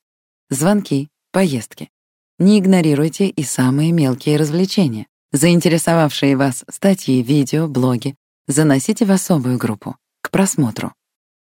Звонки, 0.49 1.09
поездки. 1.31 1.91
Не 2.39 2.57
игнорируйте 2.57 3.27
и 3.27 3.43
самые 3.43 3.91
мелкие 3.91 4.37
развлечения, 4.37 5.05
Заинтересовавшие 5.33 6.37
вас 6.37 6.63
статьи, 6.69 7.21
видео, 7.21 7.67
блоги 7.67 8.15
заносите 8.47 9.05
в 9.05 9.11
особую 9.11 9.57
группу, 9.57 9.97
к 10.21 10.31
просмотру. 10.31 10.93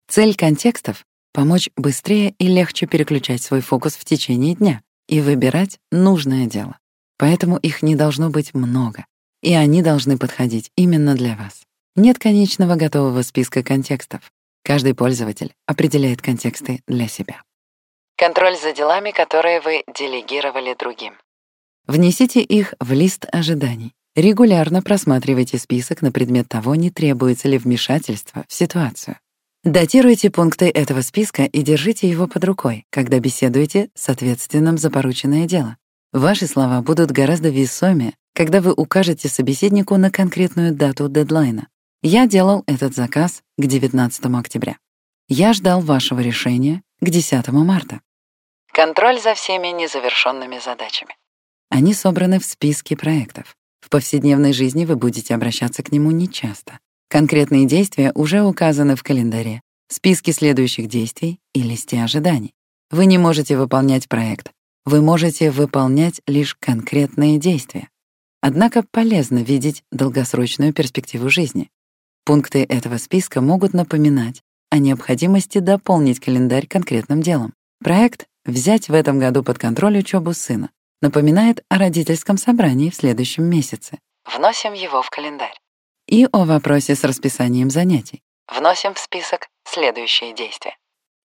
Цель 0.10 0.36
контекстов— 0.36 1.06
помочь 1.34 1.70
быстрее 1.76 2.34
и 2.40 2.48
легче 2.48 2.88
переключать 2.88 3.44
свой 3.44 3.62
фокус 3.62 3.96
в 3.96 4.04
течение 4.04 4.56
дня 4.56 4.82
и 5.08 5.22
выбирать 5.22 5.78
нужное 5.92 6.48
дело. 6.48 6.80
Поэтому 7.18 7.58
их 7.58 7.84
не 7.84 7.96
должно 7.96 8.30
быть 8.30 8.54
много, 8.54 9.06
и 9.42 9.54
они 9.54 9.84
должны 9.84 10.18
подходить 10.18 10.72
именно 10.76 11.16
для 11.16 11.36
вас. 11.36 11.62
Нет 11.96 12.18
конечного 12.20 12.76
готового 12.76 13.22
списка 13.22 13.64
контекстов. 13.64 14.32
Каждый 14.64 14.96
пользователь 14.96 15.54
определяет 15.68 16.22
контексты 16.24 16.82
для 16.88 17.08
себя. 17.08 17.44
Контроль 18.18 18.58
за 18.58 18.74
делами, 18.74 19.12
которые 19.12 19.62
вы 19.62 19.84
делегировали 19.96 20.74
другим. 20.74 21.14
Внесите 21.88 22.42
их 22.42 22.74
в 22.80 22.92
лист 22.94 23.26
ожиданий. 23.32 23.94
Регулярно 24.16 24.82
просматривайте 24.82 25.58
список 25.60 26.02
на 26.02 26.12
предмет 26.12 26.48
того, 26.48 26.74
не 26.76 26.90
требуется 26.90 27.48
ли 27.48 27.58
вмешательства 27.58 28.46
в 28.48 28.54
ситуацию. 28.54 29.18
Датируйте 29.64 30.30
пункты 30.30 30.70
этого 30.70 31.02
списка 31.02 31.44
и 31.44 31.62
держите 31.62 32.10
его 32.10 32.28
под 32.28 32.44
рукой, 32.46 32.86
когда 32.92 33.20
беседуете 33.20 33.90
с 33.94 34.10
ответственным 34.10 34.78
за 34.78 34.90
порученное 34.90 35.46
дело. 35.46 35.78
Ваши 36.14 36.48
слова 36.48 36.82
будут 36.82 37.12
гораздо 37.12 37.50
весомее, 37.50 38.14
когда 38.34 38.62
вы 38.62 38.74
укажете 38.74 39.28
собеседнику 39.28 39.98
на 39.98 40.12
конкретную 40.12 40.74
дату 40.74 41.10
дедлайна. 41.10 41.68
Я 42.02 42.28
делал 42.28 42.64
этот 42.68 42.96
заказ 42.96 43.42
к 43.58 43.66
19 43.66 44.26
октября. 44.26 44.78
Я 45.28 45.54
ждал 45.54 45.82
вашего 45.82 46.20
решения 46.20 46.84
к 47.02 47.10
10 47.10 47.48
марта. 47.50 48.02
Контроль 48.72 49.20
за 49.20 49.34
всеми 49.34 49.68
незавершенными 49.70 50.60
задачами. 50.60 51.16
Они 51.70 51.94
собраны 51.94 52.40
в 52.40 52.46
списке 52.46 52.96
проектов. 52.96 53.56
В 53.82 53.90
повседневной 53.90 54.54
жизни 54.54 54.86
вы 54.86 54.96
будете 54.96 55.36
обращаться 55.36 55.84
к 55.84 55.92
нему 55.92 56.12
нечасто. 56.12 56.80
Конкретные 57.10 57.66
действия 57.66 58.12
уже 58.16 58.42
указаны 58.42 58.96
в 58.96 59.04
календаре, 59.04 59.62
списке 59.88 60.32
следующих 60.32 60.88
действий 60.88 61.40
и 61.54 61.62
листе 61.62 62.02
ожиданий. 62.02 62.54
Вы 62.90 63.06
не 63.06 63.18
можете 63.18 63.58
выполнять 63.58 64.08
проект. 64.08 64.52
Вы 64.86 65.02
можете 65.02 65.52
выполнять 65.52 66.22
лишь 66.28 66.56
конкретные 66.56 67.40
действия. 67.40 67.90
Однако 68.42 68.84
полезно 68.92 69.40
видеть 69.40 69.84
долгосрочную 69.92 70.74
перспективу 70.74 71.30
жизни. 71.30 71.70
Пункты 72.26 72.64
этого 72.64 72.98
списка 72.98 73.42
могут 73.42 73.74
напоминать 73.74 74.42
о 74.70 74.78
необходимости 74.78 75.60
дополнить 75.60 76.20
календарь 76.20 76.68
конкретным 76.68 77.22
делом. 77.22 77.54
Проект 77.84 78.28
«Взять 78.46 78.90
в 78.90 78.94
этом 78.94 79.20
году 79.20 79.44
под 79.44 79.58
контроль 79.58 80.00
учебу 80.00 80.34
сына» 80.34 80.70
напоминает 81.06 81.64
о 81.70 81.78
родительском 81.78 82.36
собрании 82.36 82.90
в 82.90 82.96
следующем 82.96 83.44
месяце. 83.44 84.00
Вносим 84.26 84.74
его 84.74 85.04
в 85.04 85.12
календарь. 85.12 85.54
И 86.08 86.28
о 86.32 86.46
вопросе 86.46 86.96
с 86.96 87.04
расписанием 87.04 87.70
занятий. 87.70 88.24
Вносим 88.48 88.96
в 88.96 89.00
список 89.00 89.48
следующие 89.68 90.34
действия. 90.34 90.76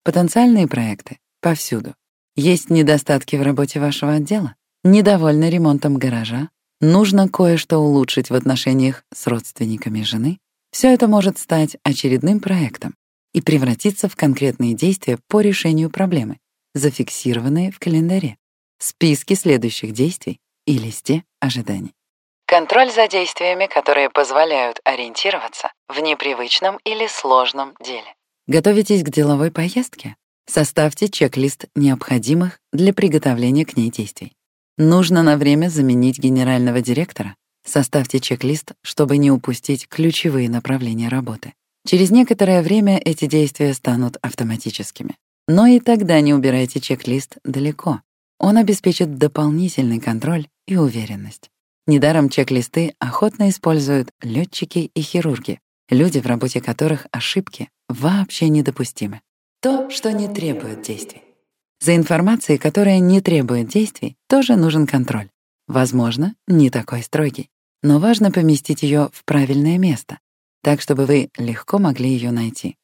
Потенциальные 0.04 0.68
проекты 0.68 1.18
повсюду. 1.40 1.94
Есть 2.36 2.68
недостатки 2.68 3.36
в 3.36 3.42
работе 3.42 3.80
вашего 3.80 4.12
отдела? 4.12 4.54
Недовольны 4.84 5.48
ремонтом 5.48 5.96
гаража? 5.96 6.50
Нужно 6.82 7.28
кое-что 7.28 7.78
улучшить 7.78 8.28
в 8.28 8.34
отношениях 8.34 9.04
с 9.14 9.26
родственниками 9.26 10.02
жены? 10.02 10.38
Все 10.72 10.92
это 10.92 11.08
может 11.08 11.38
стать 11.38 11.78
очередным 11.84 12.40
проектом 12.40 12.94
и 13.32 13.40
превратиться 13.40 14.10
в 14.10 14.16
конкретные 14.16 14.74
действия 14.74 15.18
по 15.26 15.40
решению 15.40 15.88
проблемы, 15.88 16.38
зафиксированные 16.74 17.70
в 17.72 17.78
календаре, 17.78 18.36
списке 18.82 19.34
следующих 19.34 19.92
действий 19.92 20.40
и 20.66 20.78
листе 20.78 21.24
ожиданий. 21.40 21.94
Контроль 22.46 22.90
за 22.90 23.06
действиями, 23.06 23.66
которые 23.66 24.10
позволяют 24.10 24.80
ориентироваться 24.84 25.72
в 25.88 26.00
непривычном 26.00 26.78
или 26.84 27.06
сложном 27.06 27.74
деле. 27.80 28.14
Готовитесь 28.48 29.04
к 29.04 29.10
деловой 29.10 29.52
поездке? 29.52 30.16
Составьте 30.46 31.08
чек-лист 31.08 31.66
необходимых 31.76 32.58
для 32.72 32.92
приготовления 32.92 33.64
к 33.64 33.76
ней 33.76 33.90
действий. 33.90 34.32
Нужно 34.78 35.22
на 35.22 35.36
время 35.36 35.68
заменить 35.68 36.18
генерального 36.18 36.80
директора? 36.80 37.36
Составьте 37.64 38.18
чек-лист, 38.18 38.72
чтобы 38.82 39.18
не 39.18 39.30
упустить 39.30 39.86
ключевые 39.86 40.48
направления 40.48 41.08
работы. 41.08 41.52
Через 41.86 42.10
некоторое 42.10 42.62
время 42.62 42.98
эти 42.98 43.26
действия 43.26 43.74
станут 43.74 44.16
автоматическими. 44.22 45.16
Но 45.46 45.66
и 45.66 45.80
тогда 45.80 46.20
не 46.20 46.34
убирайте 46.34 46.80
чек-лист 46.80 47.36
далеко. 47.44 48.00
Он 48.40 48.56
обеспечит 48.56 49.16
дополнительный 49.16 50.00
контроль 50.00 50.48
и 50.66 50.76
уверенность. 50.76 51.50
Недаром 51.86 52.30
чек-листы 52.30 52.94
охотно 52.98 53.50
используют 53.50 54.10
летчики 54.22 54.90
и 54.94 55.00
хирурги, 55.02 55.60
люди, 55.90 56.20
в 56.20 56.26
работе 56.26 56.62
которых 56.62 57.06
ошибки 57.12 57.68
вообще 57.90 58.48
недопустимы. 58.48 59.20
То, 59.60 59.90
что 59.90 60.10
не 60.10 60.26
требует 60.26 60.80
действий. 60.80 61.22
За 61.80 61.94
информацией, 61.94 62.56
которая 62.56 62.98
не 62.98 63.20
требует 63.20 63.68
действий, 63.68 64.16
тоже 64.26 64.56
нужен 64.56 64.86
контроль. 64.86 65.28
Возможно, 65.68 66.34
не 66.46 66.70
такой 66.70 67.02
строгий, 67.02 67.50
но 67.82 67.98
важно 67.98 68.30
поместить 68.30 68.82
ее 68.82 69.10
в 69.12 69.24
правильное 69.24 69.76
место, 69.76 70.18
так, 70.62 70.80
чтобы 70.80 71.04
вы 71.04 71.30
легко 71.36 71.78
могли 71.78 72.08
ее 72.08 72.30
найти. 72.30 72.76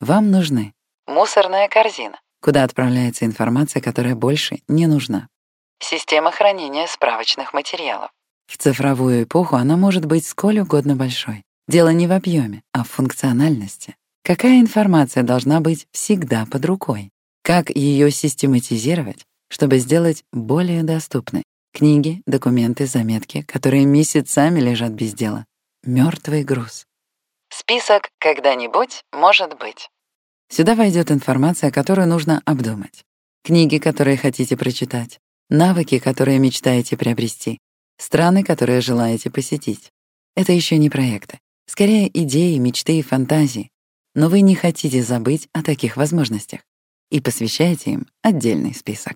Вам 0.00 0.32
нужны 0.32 0.74
Мусорная 1.06 1.68
корзина. 1.68 2.18
Куда 2.44 2.62
отправляется 2.62 3.24
информация, 3.24 3.80
которая 3.80 4.14
больше 4.14 4.58
не 4.68 4.86
нужна. 4.86 5.28
Система 5.80 6.30
хранения 6.30 6.86
справочных 6.86 7.54
материалов. 7.54 8.10
В 8.46 8.58
цифровую 8.58 9.22
эпоху 9.22 9.56
она 9.56 9.78
может 9.78 10.04
быть 10.04 10.26
сколь 10.26 10.58
угодно 10.58 10.94
большой. 10.94 11.42
Дело 11.68 11.88
не 11.88 12.06
в 12.06 12.12
объеме, 12.12 12.62
а 12.74 12.84
в 12.84 12.90
функциональности. 12.90 13.96
Какая 14.22 14.60
информация 14.60 15.22
должна 15.22 15.60
быть 15.60 15.86
всегда 15.90 16.44
под 16.44 16.66
рукой? 16.66 17.10
Как 17.42 17.70
ее 17.70 18.10
систематизировать, 18.10 19.24
чтобы 19.48 19.78
сделать 19.78 20.22
более 20.30 20.82
доступной? 20.82 21.44
Книги, 21.72 22.20
документы, 22.26 22.84
заметки, 22.84 23.40
которые 23.40 23.86
месяцами 23.86 24.60
лежат 24.60 24.92
без 24.92 25.14
дела. 25.14 25.46
Мертвый 25.82 26.44
груз. 26.44 26.84
Список 27.48 28.10
«Когда-нибудь 28.18 29.02
может 29.12 29.58
быть». 29.58 29.88
Сюда 30.48 30.74
войдет 30.74 31.10
информация, 31.10 31.70
которую 31.70 32.08
нужно 32.08 32.42
обдумать. 32.44 33.04
Книги, 33.42 33.78
которые 33.78 34.16
хотите 34.16 34.56
прочитать. 34.56 35.20
Навыки, 35.50 35.98
которые 35.98 36.38
мечтаете 36.38 36.96
приобрести. 36.96 37.58
Страны, 37.98 38.42
которые 38.42 38.80
желаете 38.80 39.30
посетить. 39.30 39.90
Это 40.36 40.52
еще 40.52 40.78
не 40.78 40.90
проекты. 40.90 41.38
Скорее, 41.66 42.10
идеи, 42.22 42.58
мечты 42.58 42.98
и 42.98 43.02
фантазии, 43.02 43.70
но 44.14 44.28
вы 44.28 44.40
не 44.40 44.54
хотите 44.54 45.02
забыть 45.02 45.48
о 45.52 45.62
таких 45.62 45.96
возможностях 45.96 46.60
и 47.10 47.20
посвящаете 47.20 47.92
им 47.92 48.06
отдельный 48.22 48.74
список. 48.74 49.14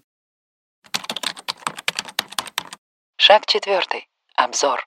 Шаг 3.17 3.47
четвертый. 3.47 4.09
Обзор. 4.37 4.87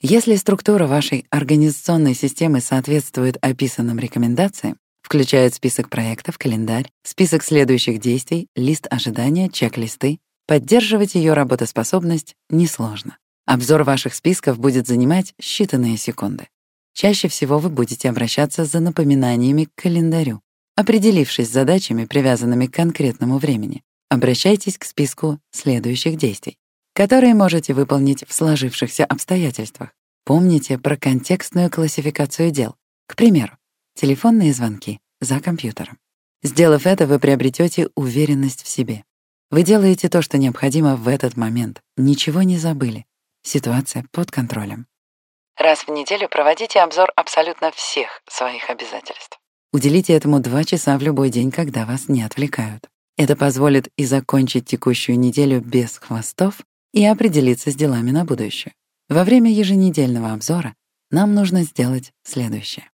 Если 0.00 0.34
структура 0.34 0.86
вашей 0.86 1.26
организационной 1.30 2.14
системы 2.14 2.60
соответствует 2.60 3.36
описанным 3.40 3.98
рекомендациям, 3.98 4.76
включает 5.12 5.52
список 5.52 5.90
проектов, 5.90 6.38
календарь, 6.38 6.90
список 7.02 7.44
следующих 7.44 8.00
действий, 8.00 8.48
лист 8.56 8.86
ожидания, 8.88 9.50
чек-листы, 9.50 10.20
поддерживать 10.46 11.16
ее 11.16 11.34
работоспособность 11.34 12.34
несложно. 12.48 13.18
Обзор 13.44 13.82
ваших 13.82 14.14
списков 14.14 14.58
будет 14.58 14.86
занимать 14.86 15.34
считанные 15.38 15.98
секунды. 15.98 16.48
Чаще 16.94 17.28
всего 17.28 17.58
вы 17.58 17.68
будете 17.68 18.08
обращаться 18.08 18.64
за 18.64 18.80
напоминаниями 18.80 19.64
к 19.64 19.82
календарю. 19.82 20.40
Определившись 20.76 21.50
с 21.50 21.52
задачами, 21.52 22.06
привязанными 22.06 22.64
к 22.64 22.72
конкретному 22.72 23.36
времени, 23.36 23.82
обращайтесь 24.08 24.78
к 24.78 24.84
списку 24.84 25.38
следующих 25.50 26.16
действий, 26.16 26.56
которые 26.94 27.34
можете 27.34 27.74
выполнить 27.74 28.24
в 28.26 28.32
сложившихся 28.32 29.04
обстоятельствах. 29.04 29.90
Помните 30.24 30.78
про 30.78 30.96
контекстную 30.96 31.70
классификацию 31.70 32.50
дел. 32.50 32.76
К 33.06 33.14
примеру, 33.14 33.58
телефонные 33.94 34.52
звонки 34.52 35.00
за 35.20 35.40
компьютером. 35.40 35.98
Сделав 36.42 36.86
это, 36.86 37.06
вы 37.06 37.18
приобретете 37.18 37.88
уверенность 37.94 38.62
в 38.62 38.68
себе. 38.68 39.04
Вы 39.50 39.62
делаете 39.62 40.08
то, 40.08 40.22
что 40.22 40.38
необходимо 40.38 40.96
в 40.96 41.08
этот 41.08 41.36
момент. 41.36 41.80
Ничего 41.96 42.42
не 42.42 42.58
забыли. 42.58 43.06
Ситуация 43.42 44.04
под 44.10 44.30
контролем. 44.30 44.86
Раз 45.56 45.80
в 45.80 45.88
неделю 45.90 46.28
проводите 46.28 46.80
обзор 46.80 47.12
абсолютно 47.16 47.70
всех 47.72 48.22
своих 48.28 48.70
обязательств. 48.70 49.38
Уделите 49.72 50.14
этому 50.14 50.40
два 50.40 50.64
часа 50.64 50.98
в 50.98 51.02
любой 51.02 51.30
день, 51.30 51.50
когда 51.50 51.84
вас 51.86 52.08
не 52.08 52.22
отвлекают. 52.22 52.88
Это 53.16 53.36
позволит 53.36 53.88
и 53.96 54.04
закончить 54.04 54.66
текущую 54.66 55.18
неделю 55.18 55.60
без 55.60 55.98
хвостов, 55.98 56.60
и 56.92 57.04
определиться 57.04 57.70
с 57.70 57.74
делами 57.74 58.10
на 58.10 58.24
будущее. 58.24 58.74
Во 59.08 59.24
время 59.24 59.50
еженедельного 59.50 60.32
обзора 60.32 60.74
нам 61.10 61.34
нужно 61.34 61.62
сделать 61.62 62.12
следующее. 62.22 62.91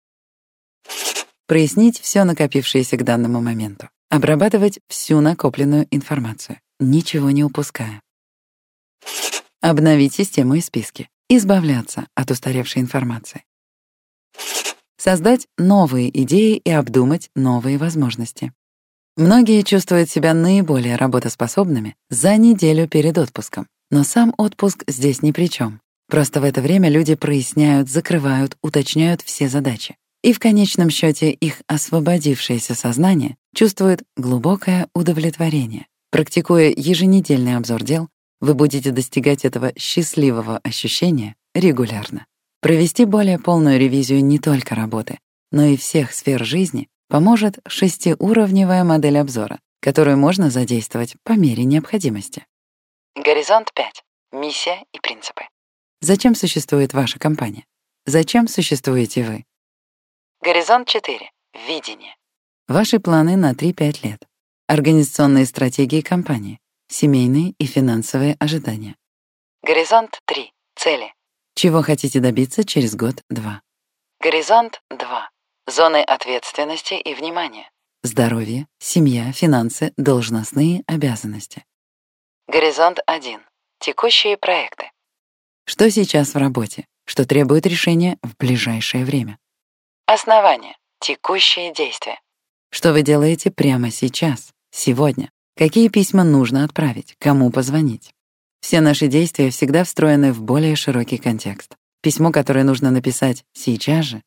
Прояснить 1.47 1.99
все 1.99 2.25
накопившееся 2.25 2.97
к 2.97 3.03
данному 3.03 3.41
моменту. 3.41 3.89
Обрабатывать 4.09 4.79
всю 4.89 5.21
накопленную 5.21 5.87
информацию, 5.91 6.59
ничего 6.79 7.31
не 7.31 7.43
упуская. 7.43 8.01
Обновить 9.61 10.13
систему 10.13 10.55
и 10.55 10.61
списки. 10.61 11.09
Избавляться 11.29 12.07
от 12.15 12.31
устаревшей 12.31 12.81
информации. 12.81 13.43
Создать 14.97 15.47
новые 15.57 16.09
идеи 16.23 16.57
и 16.57 16.69
обдумать 16.69 17.29
новые 17.35 17.77
возможности. 17.77 18.51
Многие 19.15 19.61
чувствуют 19.63 20.09
себя 20.09 20.33
наиболее 20.33 20.95
работоспособными 20.95 21.95
за 22.09 22.35
неделю 22.37 22.87
перед 22.87 23.17
отпуском. 23.17 23.67
Но 23.89 24.03
сам 24.03 24.33
отпуск 24.37 24.83
здесь 24.87 25.21
ни 25.21 25.31
при 25.31 25.49
чем. 25.49 25.81
Просто 26.09 26.41
в 26.41 26.43
это 26.43 26.61
время 26.61 26.89
люди 26.89 27.15
проясняют, 27.15 27.89
закрывают, 27.89 28.57
уточняют 28.61 29.21
все 29.21 29.47
задачи. 29.47 29.95
И 30.23 30.33
в 30.33 30.39
конечном 30.39 30.89
счете 30.89 31.31
их 31.31 31.61
освободившееся 31.67 32.75
сознание 32.75 33.37
чувствует 33.53 34.03
глубокое 34.15 34.87
удовлетворение. 34.93 35.87
Практикуя 36.11 36.73
еженедельный 36.75 37.55
обзор 37.55 37.83
дел, 37.83 38.09
вы 38.39 38.53
будете 38.53 38.91
достигать 38.91 39.45
этого 39.45 39.73
счастливого 39.77 40.59
ощущения 40.63 41.35
регулярно. 41.53 42.25
Провести 42.61 43.05
более 43.05 43.39
полную 43.39 43.79
ревизию 43.79 44.23
не 44.23 44.39
только 44.39 44.75
работы, 44.75 45.19
но 45.51 45.65
и 45.65 45.77
всех 45.77 46.13
сфер 46.13 46.43
жизни 46.43 46.87
поможет 47.07 47.59
шестиуровневая 47.67 48.83
модель 48.83 49.17
обзора, 49.17 49.59
которую 49.81 50.17
можно 50.17 50.49
задействовать 50.49 51.15
по 51.23 51.33
мере 51.33 51.63
необходимости. 51.63 52.45
Горизонт 53.15 53.71
5. 53.73 54.03
Миссия 54.33 54.83
и 54.93 54.99
принципы. 54.99 55.43
Зачем 56.01 56.35
существует 56.35 56.93
ваша 56.93 57.19
компания? 57.19 57.65
Зачем 58.05 58.47
существуете 58.47 59.23
вы? 59.23 59.45
Горизонт 60.47 60.87
4. 60.87 61.29
Видение. 61.67 62.15
Ваши 62.69 63.01
планы 63.01 63.35
на 63.35 63.51
3-5 63.51 64.07
лет. 64.07 64.25
Организационные 64.67 65.45
стратегии 65.45 65.99
компании. 65.99 66.61
Семейные 66.87 67.53
и 67.59 67.65
финансовые 67.65 68.37
ожидания. 68.39 68.95
Горизонт 69.61 70.21
3. 70.23 70.53
Цели. 70.73 71.13
Чего 71.53 71.81
хотите 71.81 72.21
добиться 72.21 72.63
через 72.63 72.95
год-два. 72.95 73.61
Горизонт 74.21 74.81
2. 74.89 75.29
Зоны 75.67 76.01
ответственности 76.01 76.93
и 76.93 77.13
внимания. 77.13 77.69
Здоровье, 78.03 78.67
семья, 78.79 79.33
финансы, 79.33 79.91
должностные 79.97 80.85
обязанности. 80.87 81.65
Горизонт 82.47 82.99
1. 83.05 83.41
Текущие 83.79 84.37
проекты. 84.37 84.91
Что 85.65 85.91
сейчас 85.91 86.35
в 86.35 86.37
работе? 86.37 86.87
Что 87.03 87.25
требует 87.25 87.65
решения 87.65 88.17
в 88.23 88.37
ближайшее 88.37 89.03
время? 89.03 89.37
Основание. 90.09 90.77
Текущие 91.01 91.73
действия. 91.73 92.17
Что 92.71 92.93
вы 92.93 93.01
делаете 93.01 93.51
прямо 93.51 93.91
сейчас, 93.91 94.51
сегодня? 94.71 95.29
Какие 95.57 95.89
письма 95.89 96.23
нужно 96.23 96.63
отправить? 96.63 97.15
Кому 97.19 97.51
позвонить? 97.51 98.13
Все 98.61 98.79
наши 98.79 99.07
действия 99.07 99.49
всегда 99.49 99.83
встроены 99.83 100.31
в 100.31 100.41
более 100.41 100.77
широкий 100.77 101.17
контекст. 101.17 101.75
Письмо, 102.01 102.31
которое 102.31 102.63
нужно 102.63 102.89
написать 102.89 103.43
сейчас 103.53 104.05
же, 104.05 104.21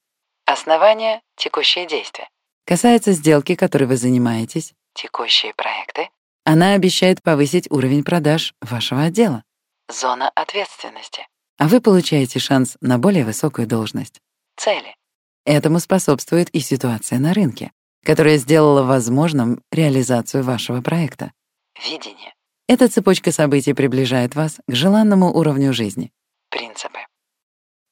Основание. 0.44 1.22
Текущие 1.36 1.86
действия. 1.86 2.28
касается 2.66 3.12
сделки, 3.12 3.54
которой 3.54 3.84
вы 3.84 3.96
занимаетесь. 3.96 4.74
Текущие 4.94 5.54
проекты. 5.54 6.10
Она 6.44 6.74
обещает 6.74 7.22
повысить 7.22 7.70
уровень 7.70 8.04
продаж 8.04 8.52
вашего 8.60 9.04
отдела, 9.04 9.44
Зона 9.88 10.28
ответственности. 10.34 11.26
а 11.58 11.68
вы 11.68 11.80
получаете 11.80 12.38
шанс 12.38 12.76
на 12.82 12.98
более 12.98 13.24
высокую 13.24 13.66
должность. 13.66 14.20
Цели. 14.56 14.94
Этому 15.50 15.80
способствует 15.80 16.48
и 16.50 16.60
ситуация 16.60 17.18
на 17.18 17.34
рынке, 17.34 17.72
которая 18.04 18.36
сделала 18.36 18.84
возможным 18.84 19.60
реализацию 19.72 20.44
вашего 20.44 20.80
проекта. 20.80 21.32
Видение. 21.76 22.32
Эта 22.68 22.88
цепочка 22.88 23.32
событий 23.32 23.72
приближает 23.72 24.36
вас 24.36 24.60
к 24.68 24.72
желанному 24.72 25.36
уровню 25.36 25.72
жизни. 25.72 26.12
Принципы. 26.50 27.00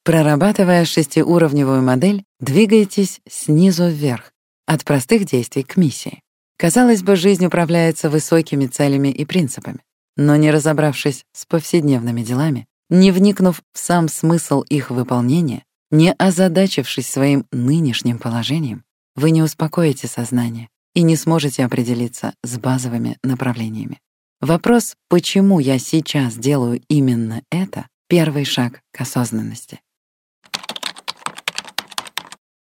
Прорабатывая 0.05 0.85
шестиуровневую 0.85 1.81
модель, 1.81 2.23
двигайтесь 2.39 3.19
снизу 3.27 3.89
вверх, 3.89 4.31
от 4.65 4.85
простых 4.85 5.25
действий 5.25 5.63
к 5.63 5.75
миссии. 5.75 6.21
Казалось 6.57 7.03
бы, 7.03 7.17
жизнь 7.17 7.45
управляется 7.45 8.09
высокими 8.09 8.67
целями 8.67 9.09
и 9.09 9.25
принципами, 9.25 9.79
но 10.15 10.37
не 10.37 10.49
разобравшись 10.51 11.25
с 11.33 11.45
повседневными 11.45 12.21
делами, 12.21 12.67
не 12.89 13.11
вникнув 13.11 13.61
в 13.73 13.77
сам 13.77 14.07
смысл 14.07 14.61
их 14.61 14.91
выполнения, 14.91 15.65
не 15.91 16.13
озадачившись 16.13 17.09
своим 17.09 17.45
нынешним 17.51 18.19
положением, 18.19 18.83
вы 19.15 19.31
не 19.31 19.41
успокоите 19.41 20.07
сознание 20.07 20.69
и 20.93 21.01
не 21.01 21.15
сможете 21.15 21.65
определиться 21.65 22.33
с 22.43 22.57
базовыми 22.57 23.17
направлениями. 23.23 23.99
Вопрос, 24.41 24.95
почему 25.09 25.59
я 25.59 25.79
сейчас 25.79 26.35
делаю 26.35 26.81
именно 26.87 27.41
это, 27.51 27.87
первый 28.07 28.45
шаг 28.45 28.81
к 28.91 29.01
осознанности. 29.01 29.81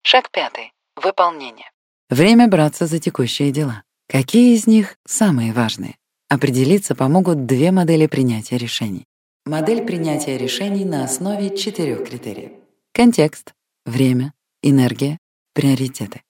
Шаг 0.02 0.32
пятый. 0.32 0.74
Выполнение. 0.96 1.70
Время 2.10 2.48
браться 2.48 2.88
за 2.88 3.00
текущие 3.00 3.52
дела. 3.52 3.84
Какие 4.08 4.56
из 4.56 4.66
них 4.66 4.98
самые 5.06 5.54
важные? 5.54 5.96
Определиться 6.30 6.96
помогут 6.96 7.46
две 7.46 7.72
модели 7.72 8.08
принятия 8.08 8.58
решений. 8.58 9.06
Модель 9.46 9.86
принятия 9.86 10.38
решений 10.38 10.86
на 10.86 11.04
основе 11.04 11.56
четырех 11.56 12.08
критериев. 12.08 12.59
Контекст, 13.00 13.54
время, 13.86 14.34
энергия, 14.62 15.20
приоритеты. 15.54 16.22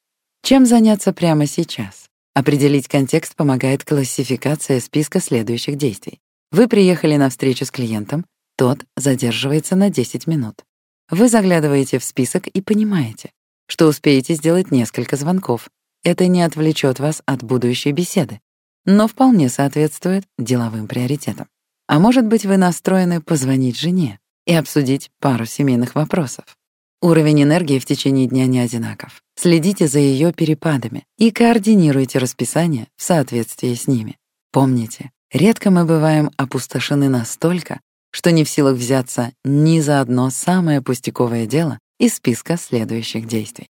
Чем 0.44 0.68
заняться 0.68 1.14
прямо 1.14 1.48
сейчас? 1.48 2.06
Определить 2.36 2.88
контекст 2.88 3.36
помогает 3.36 3.84
классификация 3.84 4.80
списка 4.80 5.20
следующих 5.20 5.78
действий. 5.78 6.20
Вы 6.52 6.68
приехали 6.68 7.16
на 7.16 7.32
встречу 7.32 7.66
с 7.66 7.72
клиентом, 7.72 8.24
тот 8.56 8.86
задерживается 8.96 9.76
на 9.76 9.90
10 9.90 10.28
минут. 10.28 10.64
Вы 11.10 11.28
заглядываете 11.28 11.98
в 11.98 12.04
список 12.04 12.46
и 12.46 12.62
понимаете, 12.62 13.32
что 13.66 13.88
успеете 13.88 14.36
сделать 14.36 14.70
несколько 14.70 15.16
звонков. 15.16 15.72
Это 16.04 16.28
не 16.28 16.44
отвлечет 16.44 17.00
вас 17.00 17.24
от 17.26 17.42
будущей 17.42 17.94
беседы, 17.94 18.42
но 18.86 19.08
вполне 19.08 19.50
соответствует 19.50 20.26
деловым 20.38 20.88
приоритетам. 20.88 21.48
А 21.88 21.98
может 21.98 22.28
быть, 22.28 22.46
вы 22.46 22.58
настроены 22.58 23.22
позвонить 23.22 23.80
жене 23.80 24.20
и 24.46 24.54
обсудить 24.54 25.10
пару 25.20 25.46
семейных 25.46 25.96
вопросов. 25.96 26.59
Уровень 27.02 27.44
энергии 27.44 27.80
в 27.80 27.86
течение 27.86 28.28
дня 28.28 28.46
не 28.46 28.60
одинаков. 28.60 29.22
Следите 29.36 29.88
за 29.88 30.00
ее 30.00 30.34
перепадами 30.34 31.06
и 31.18 31.32
координируйте 31.32 32.20
расписание 32.20 32.88
в 32.98 33.04
соответствии 33.04 33.74
с 33.74 33.88
ними. 33.88 34.18
Помните, 34.52 35.12
редко 35.32 35.72
мы 35.72 35.86
бываем 35.86 36.30
опустошены 36.36 37.08
настолько, 37.08 37.80
что 38.12 38.32
не 38.32 38.44
в 38.44 38.50
силах 38.50 38.76
взяться 38.76 39.32
ни 39.46 39.80
за 39.80 40.02
одно 40.02 40.30
самое 40.30 40.82
пустяковое 40.82 41.46
дело 41.46 41.80
из 42.00 42.16
списка 42.16 42.58
следующих 42.58 43.28
действий. 43.28 43.68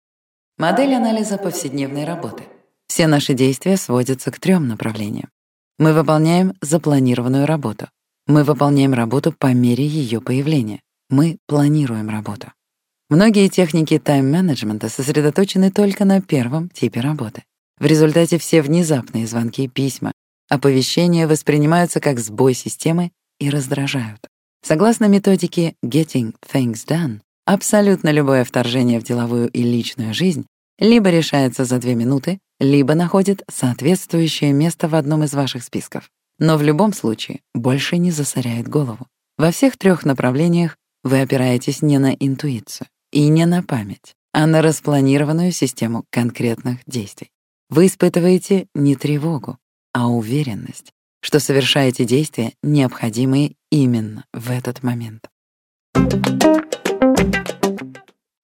Модель 0.57 0.95
анализа 0.95 1.37
повседневной 1.37 2.05
работы. 2.05 2.45
Все 2.87 3.05
наши 3.05 3.35
действия 3.35 3.77
сводятся 3.77 4.31
к 4.31 4.39
трем 4.39 4.67
направлениям. 4.67 5.29
Мы 5.77 5.93
выполняем 5.93 6.55
запланированную 6.61 7.45
работу. 7.45 7.89
Мы 8.25 8.43
выполняем 8.43 8.93
работу 8.93 9.31
по 9.37 9.53
мере 9.53 9.85
ее 9.85 10.19
появления. 10.19 10.81
Мы 11.09 11.37
планируем 11.45 12.09
работу. 12.09 12.51
Многие 13.11 13.47
техники 13.47 13.97
тайм-менеджмента 13.97 14.87
сосредоточены 14.87 15.71
только 15.71 16.05
на 16.05 16.21
первом 16.21 16.69
типе 16.69 16.99
работы. 16.99 17.43
В 17.79 17.87
результате 17.87 18.37
все 18.37 18.61
внезапные 18.61 19.25
звонки, 19.25 19.67
письма, 19.67 20.11
оповещения 20.47 21.27
воспринимаются 21.27 22.01
как 22.01 22.19
сбой 22.19 22.53
системы 22.53 23.09
и 23.39 23.49
раздражают. 23.49 24.19
Согласно 24.63 25.05
методике 25.05 25.73
Getting 25.83 26.35
Things 26.53 26.85
Done, 26.87 27.21
абсолютно 27.45 28.11
любое 28.11 28.43
вторжение 28.43 28.99
в 28.99 29.03
деловую 29.03 29.49
и 29.49 29.63
личную 29.63 30.13
жизнь 30.13 30.45
либо 30.77 31.09
решается 31.09 31.65
за 31.65 31.79
две 31.79 31.95
минуты, 31.95 32.37
либо 32.59 32.93
находит 32.93 33.41
соответствующее 33.49 34.53
место 34.53 34.87
в 34.87 34.93
одном 34.93 35.23
из 35.23 35.33
ваших 35.33 35.63
списков. 35.63 36.11
Но 36.37 36.57
в 36.57 36.61
любом 36.61 36.93
случае 36.93 37.39
больше 37.55 37.97
не 37.97 38.11
засоряет 38.11 38.67
голову. 38.67 39.07
Во 39.35 39.49
всех 39.49 39.77
трех 39.77 40.05
направлениях 40.05 40.77
вы 41.03 41.21
опираетесь 41.21 41.81
не 41.81 41.97
на 41.97 42.13
интуицию 42.13 42.87
и 43.11 43.27
не 43.27 43.45
на 43.45 43.63
память, 43.63 44.15
а 44.33 44.45
на 44.47 44.61
распланированную 44.61 45.51
систему 45.51 46.05
конкретных 46.09 46.79
действий. 46.85 47.31
Вы 47.69 47.87
испытываете 47.87 48.67
не 48.73 48.95
тревогу, 48.95 49.57
а 49.93 50.07
уверенность, 50.07 50.91
что 51.21 51.39
совершаете 51.39 52.05
действия, 52.05 52.53
необходимые 52.63 53.55
именно 53.71 54.25
в 54.33 54.49
этот 54.51 54.83
момент. 54.83 55.25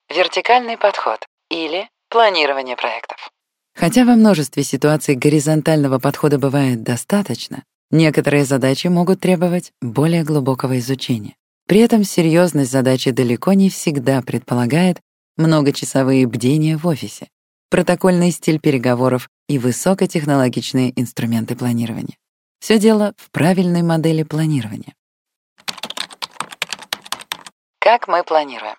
Вертикальный 0.08 0.76
подход 0.78 1.26
или 1.50 1.88
планирование 2.08 2.76
проектов. 2.76 3.30
Хотя 3.74 4.04
во 4.04 4.16
множестве 4.16 4.62
ситуаций 4.62 5.14
горизонтального 5.14 5.98
подхода 5.98 6.38
бывает 6.38 6.82
достаточно, 6.82 7.62
некоторые 7.90 8.44
задачи 8.44 8.86
могут 8.86 9.20
требовать 9.20 9.72
более 9.82 10.24
глубокого 10.24 10.78
изучения. 10.78 11.36
При 11.66 11.80
этом 11.80 12.04
серьезность 12.04 12.70
задачи 12.70 13.10
далеко 13.10 13.52
не 13.52 13.70
всегда 13.70 14.22
предполагает 14.22 15.00
многочасовые 15.36 16.26
бдения 16.26 16.78
в 16.78 16.86
офисе, 16.86 17.28
протокольный 17.70 18.30
стиль 18.30 18.60
переговоров 18.60 19.28
и 19.48 19.58
высокотехнологичные 19.58 20.98
инструменты 21.00 21.56
планирования. 21.56 22.16
Все 22.60 22.78
дело 22.78 23.14
в 23.16 23.30
правильной 23.30 23.82
модели 23.82 24.22
планирования. 24.22 24.94
Как 27.80 28.08
мы 28.08 28.22
планируем? 28.22 28.76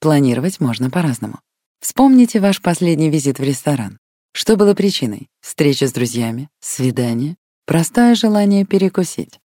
Планировать 0.00 0.60
можно 0.60 0.90
по-разному. 0.90 1.40
Вспомните 1.80 2.40
ваш 2.40 2.62
последний 2.62 3.10
визит 3.10 3.38
в 3.38 3.42
ресторан. 3.42 3.98
Что 4.32 4.56
было 4.56 4.74
причиной? 4.74 5.28
Встреча 5.40 5.88
с 5.88 5.92
друзьями, 5.92 6.48
свидание, 6.60 7.36
простое 7.66 8.14
желание 8.14 8.64
перекусить. 8.64 9.40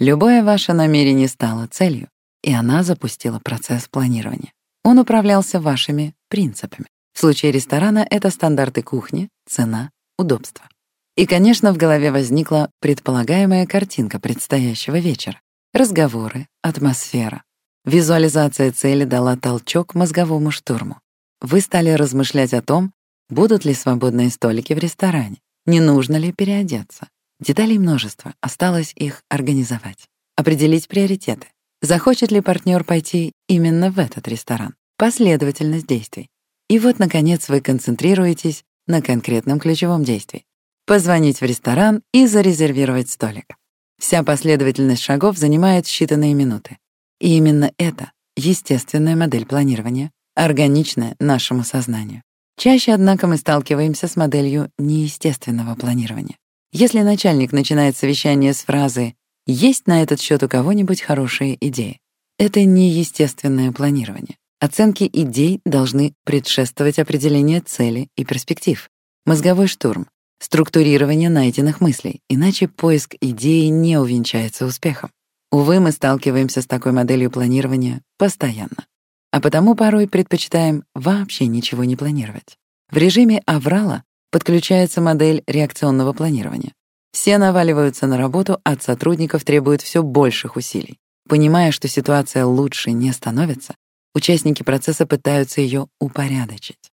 Любое 0.00 0.42
ваше 0.42 0.72
намерение 0.72 1.28
стало 1.28 1.68
целью, 1.68 2.08
и 2.44 2.52
она 2.52 2.82
запустила 2.82 3.38
процесс 3.38 3.88
планирования. 3.88 4.52
Он 4.84 4.98
управлялся 4.98 5.60
вашими 5.60 6.14
принципами. 6.28 6.86
В 7.14 7.20
случае 7.20 7.52
ресторана 7.52 8.06
это 8.10 8.28
стандарты 8.28 8.82
кухни, 8.82 9.30
цена, 9.48 9.90
удобство. 10.18 10.68
И, 11.16 11.24
конечно, 11.24 11.72
в 11.72 11.78
голове 11.78 12.12
возникла 12.12 12.70
предполагаемая 12.80 13.66
картинка 13.66 14.20
предстоящего 14.20 14.98
вечера. 14.98 15.40
Разговоры, 15.72 16.46
атмосфера. 16.60 17.44
Визуализация 17.86 18.72
цели 18.72 19.04
дала 19.04 19.36
толчок 19.36 19.94
мозговому 19.94 20.50
штурму. 20.50 21.00
Вы 21.40 21.62
стали 21.62 21.90
размышлять 21.90 22.52
о 22.52 22.60
том, 22.60 22.92
будут 23.30 23.64
ли 23.64 23.72
свободные 23.72 24.30
столики 24.30 24.74
в 24.74 24.78
ресторане, 24.78 25.38
не 25.64 25.80
нужно 25.80 26.16
ли 26.16 26.30
переодеться. 26.30 27.08
Деталей 27.40 27.78
множество, 27.78 28.34
осталось 28.42 28.92
их 28.96 29.22
организовать. 29.30 30.08
Определить 30.36 30.88
приоритеты. 30.88 31.46
Захочет 31.84 32.32
ли 32.32 32.40
партнер 32.40 32.82
пойти 32.82 33.32
именно 33.46 33.90
в 33.90 33.98
этот 33.98 34.26
ресторан? 34.26 34.74
Последовательность 34.96 35.86
действий. 35.86 36.30
И 36.70 36.78
вот, 36.78 36.98
наконец, 36.98 37.50
вы 37.50 37.60
концентрируетесь 37.60 38.64
на 38.86 39.02
конкретном 39.02 39.60
ключевом 39.60 40.02
действии. 40.02 40.46
Позвонить 40.86 41.42
в 41.42 41.44
ресторан 41.44 42.00
и 42.14 42.26
зарезервировать 42.26 43.10
столик. 43.10 43.54
Вся 44.00 44.22
последовательность 44.22 45.02
шагов 45.02 45.36
занимает 45.36 45.84
считанные 45.84 46.32
минуты. 46.32 46.78
И 47.20 47.36
именно 47.36 47.70
это 47.76 48.12
естественная 48.34 49.14
модель 49.14 49.44
планирования, 49.44 50.10
органичная 50.34 51.16
нашему 51.18 51.64
сознанию. 51.64 52.22
Чаще, 52.56 52.94
однако, 52.94 53.26
мы 53.26 53.36
сталкиваемся 53.36 54.08
с 54.08 54.16
моделью 54.16 54.70
неестественного 54.78 55.74
планирования. 55.74 56.38
Если 56.72 57.00
начальник 57.00 57.52
начинает 57.52 57.94
совещание 57.94 58.54
с 58.54 58.62
фразы 58.62 59.16
«Есть 59.46 59.86
на 59.86 60.02
этот 60.02 60.20
счет 60.20 60.42
у 60.42 60.48
кого-нибудь 60.48 61.02
хорошие 61.02 61.56
идеи?» 61.68 62.00
Это 62.38 62.64
неестественное 62.64 63.70
планирование. 63.70 64.36
Оценки 64.58 65.08
идей 65.12 65.60
должны 65.64 66.14
предшествовать 66.24 66.98
определению 66.98 67.62
цели 67.64 68.08
и 68.16 68.24
перспектив. 68.24 68.88
Мозговой 69.24 69.68
штурм, 69.68 70.08
структурирование 70.40 71.30
найденных 71.30 71.80
мыслей, 71.80 72.20
иначе 72.28 72.66
поиск 72.66 73.14
идеи 73.20 73.66
не 73.66 73.98
увенчается 73.98 74.66
успехом. 74.66 75.10
Увы, 75.52 75.78
мы 75.78 75.92
сталкиваемся 75.92 76.62
с 76.62 76.66
такой 76.66 76.92
моделью 76.92 77.30
планирования 77.30 78.02
постоянно. 78.18 78.86
А 79.30 79.40
потому 79.40 79.76
порой 79.76 80.08
предпочитаем 80.08 80.84
вообще 80.94 81.46
ничего 81.46 81.84
не 81.84 81.94
планировать. 81.94 82.56
В 82.90 82.96
режиме 82.96 83.42
аврала 83.46 84.02
подключается 84.30 85.00
модель 85.00 85.44
реакционного 85.46 86.12
планирования. 86.12 86.72
Все 87.14 87.38
наваливаются 87.38 88.08
на 88.08 88.18
работу, 88.18 88.60
от 88.64 88.82
сотрудников 88.82 89.44
требуют 89.44 89.82
все 89.82 90.02
больших 90.02 90.56
усилий. 90.56 90.98
Понимая, 91.28 91.70
что 91.70 91.86
ситуация 91.86 92.44
лучше 92.44 92.90
не 92.90 93.12
становится, 93.12 93.76
участники 94.16 94.64
процесса 94.64 95.06
пытаются 95.06 95.60
ее 95.60 95.86
упорядочить. 96.00 96.90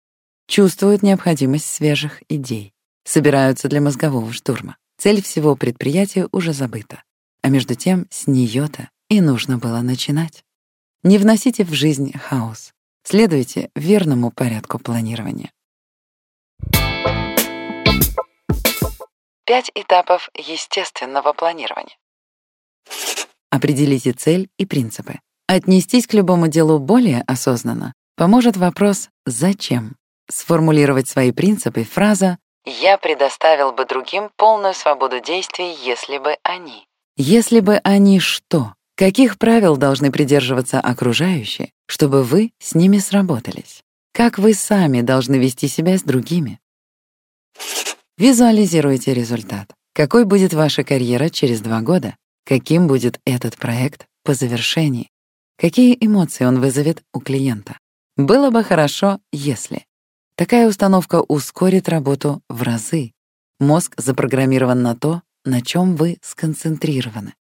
Чувствуют 0.47 1.03
необходимость 1.03 1.67
свежих 1.67 2.23
идей. 2.29 2.73
Собираются 3.05 3.69
для 3.69 3.79
мозгового 3.79 4.33
штурма. 4.33 4.77
Цель 4.97 5.21
всего 5.21 5.55
предприятия 5.55 6.27
уже 6.31 6.51
забыта. 6.51 7.03
А 7.43 7.49
между 7.49 7.75
тем 7.75 8.07
с 8.09 8.25
нее-то 8.25 8.89
и 9.09 9.21
нужно 9.21 9.59
было 9.59 9.81
начинать. 9.81 10.43
Не 11.03 11.19
вносите 11.19 11.63
в 11.63 11.73
жизнь 11.73 12.11
хаос. 12.17 12.73
Следуйте 13.03 13.69
верному 13.75 14.31
порядку 14.31 14.79
планирования. 14.79 15.51
Пять 19.47 19.71
этапов 19.75 20.29
естественного 20.35 21.31
планирования. 21.31 21.95
Определите 23.49 24.11
цель 24.11 24.49
и 24.57 24.65
принципы. 24.65 25.19
Отнестись 25.47 26.05
к 26.05 26.13
любому 26.13 26.49
делу 26.49 26.79
более 26.79 27.21
осознанно 27.21 27.93
поможет 28.17 28.57
вопрос 28.57 29.09
«Зачем?». 29.25 29.95
Сформулировать 30.29 31.07
свои 31.07 31.31
принципы 31.31 31.85
фраза 31.85 32.37
«Я 32.65 32.97
предоставил 32.97 33.71
бы 33.71 33.85
другим 33.85 34.29
полную 34.35 34.73
свободу 34.73 35.21
действий, 35.21 35.73
если 35.81 36.17
бы 36.17 36.35
они». 36.43 36.85
Если 37.15 37.61
бы 37.61 37.77
они 37.85 38.19
что? 38.19 38.73
Каких 38.97 39.37
правил 39.37 39.77
должны 39.77 40.11
придерживаться 40.11 40.81
окружающие, 40.81 41.71
чтобы 41.85 42.23
вы 42.23 42.51
с 42.59 42.75
ними 42.75 42.97
сработались? 42.97 43.81
Как 44.11 44.39
вы 44.39 44.53
сами 44.53 44.99
должны 44.99 45.35
вести 45.35 45.69
себя 45.69 45.97
с 45.97 46.03
другими? 46.03 46.59
Визуализируйте 48.17 49.13
результат. 49.13 49.71
Какой 49.93 50.25
будет 50.25 50.51
ваша 50.51 50.83
карьера 50.83 51.29
через 51.29 51.61
два 51.61 51.81
года? 51.81 52.15
Каким 52.45 52.87
будет 52.87 53.19
этот 53.25 53.57
проект 53.57 54.07
по 54.23 54.33
завершении? 54.33 55.11
Какие 55.55 55.95
эмоции 55.99 56.43
он 56.45 56.59
вызовет 56.59 57.03
у 57.13 57.19
клиента? 57.19 57.77
Было 58.15 58.49
бы 58.49 58.63
хорошо, 58.63 59.19
если. 59.31 59.85
Такая 60.35 60.67
установка 60.67 61.21
ускорит 61.21 61.87
работу 61.89 62.41
в 62.49 62.63
разы. 62.63 63.11
Мозг 63.59 63.93
запрограммирован 63.97 64.81
на 64.81 64.95
то, 64.95 65.21
на 65.45 65.61
чем 65.61 65.95
вы 65.95 66.17
сконцентрированы. 66.23 67.35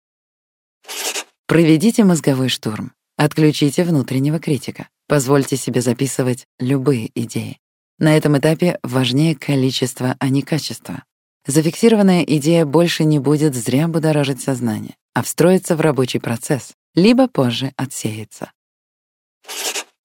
Проведите 1.46 2.02
мозговой 2.02 2.48
штурм. 2.48 2.92
Отключите 3.16 3.84
внутреннего 3.84 4.40
критика. 4.40 4.88
Позвольте 5.06 5.56
себе 5.56 5.80
записывать 5.80 6.46
любые 6.58 7.12
идеи. 7.14 7.60
На 7.98 8.16
этом 8.16 8.36
этапе 8.38 8.78
важнее 8.82 9.36
количество, 9.36 10.16
а 10.18 10.28
не 10.28 10.42
качество. 10.42 11.04
Зафиксированная 11.46 12.22
идея 12.22 12.64
больше 12.64 13.04
не 13.04 13.18
будет 13.18 13.54
зря 13.54 13.86
будоражить 13.86 14.40
сознание, 14.40 14.96
а 15.12 15.22
встроится 15.22 15.76
в 15.76 15.80
рабочий 15.80 16.18
процесс, 16.18 16.72
либо 16.94 17.28
позже 17.28 17.72
отсеется. 17.76 18.50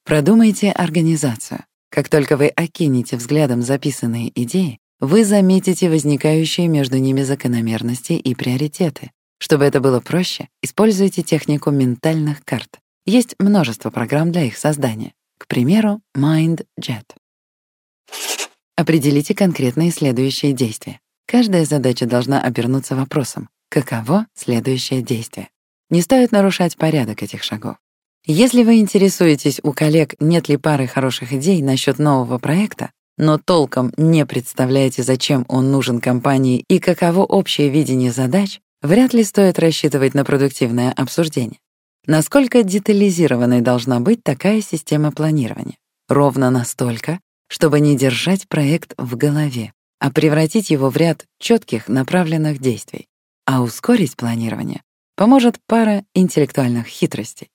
Продумайте 0.03 0.71
организацию. 0.71 1.65
Как 1.89 2.09
только 2.09 2.37
вы 2.37 2.47
окинете 2.47 3.15
взглядом 3.15 3.61
записанные 3.61 4.31
идеи, 4.43 4.79
вы 4.99 5.23
заметите 5.23 5.89
возникающие 5.89 6.67
между 6.67 6.97
ними 6.97 7.21
закономерности 7.21 8.13
и 8.13 8.35
приоритеты. 8.35 9.11
Чтобы 9.39 9.63
это 9.63 9.79
было 9.79 10.01
проще, 10.01 10.49
используйте 10.61 11.21
технику 11.21 11.71
ментальных 11.71 12.43
карт. 12.43 12.79
Есть 13.05 13.35
множество 13.39 13.89
программ 13.89 14.31
для 14.31 14.43
их 14.43 14.57
создания. 14.57 15.13
К 15.37 15.47
примеру, 15.47 16.01
MindJet. 16.15 17.05
Определите 18.79 19.35
конкретные 19.35 19.91
следующие 19.91 20.53
действия. 20.53 21.01
Каждая 21.27 21.65
задача 21.65 22.05
должна 22.05 22.41
обернуться 22.41 22.95
вопросом 22.95 23.49
«Каково 23.69 24.25
следующее 24.33 25.01
действие?». 25.01 25.49
Не 25.89 26.01
стоит 26.01 26.31
нарушать 26.31 26.77
порядок 26.77 27.21
этих 27.21 27.43
шагов. 27.43 27.75
Если 28.25 28.63
вы 28.63 28.77
интересуетесь 28.77 29.59
у 29.63 29.73
коллег, 29.73 30.15
нет 30.21 30.47
ли 30.47 30.55
пары 30.55 30.87
хороших 30.87 31.33
идей 31.33 31.61
насчет 31.61 31.99
нового 31.99 32.37
проекта, 32.37 32.91
но 33.17 33.37
толком 33.37 33.91
не 33.97 34.25
представляете, 34.25 35.03
зачем 35.03 35.43
он 35.49 35.71
нужен 35.71 35.99
компании 35.99 36.63
и 36.69 36.79
каково 36.79 37.25
общее 37.25 37.67
видение 37.67 38.13
задач, 38.13 38.61
вряд 38.81 39.13
ли 39.13 39.25
стоит 39.25 39.59
рассчитывать 39.59 40.13
на 40.13 40.23
продуктивное 40.23 40.93
обсуждение. 40.93 41.59
Насколько 42.07 42.63
детализированной 42.63 43.59
должна 43.59 43.99
быть 43.99 44.23
такая 44.23 44.61
система 44.61 45.11
планирования? 45.11 45.75
Ровно 46.07 46.49
настолько, 46.49 47.19
чтобы 47.49 47.79
не 47.81 47.97
держать 47.97 48.47
проект 48.47 48.93
в 48.97 49.17
голове, 49.17 49.73
а 49.99 50.11
превратить 50.11 50.69
его 50.69 50.89
в 50.89 50.95
ряд 50.95 51.25
четких 51.39 51.87
направленных 51.87 52.59
действий. 52.59 53.07
А 53.45 53.61
ускорить 53.61 54.15
планирование 54.15 54.81
поможет 55.15 55.59
пара 55.65 56.05
интеллектуальных 56.13 56.87
хитростей. 56.87 57.49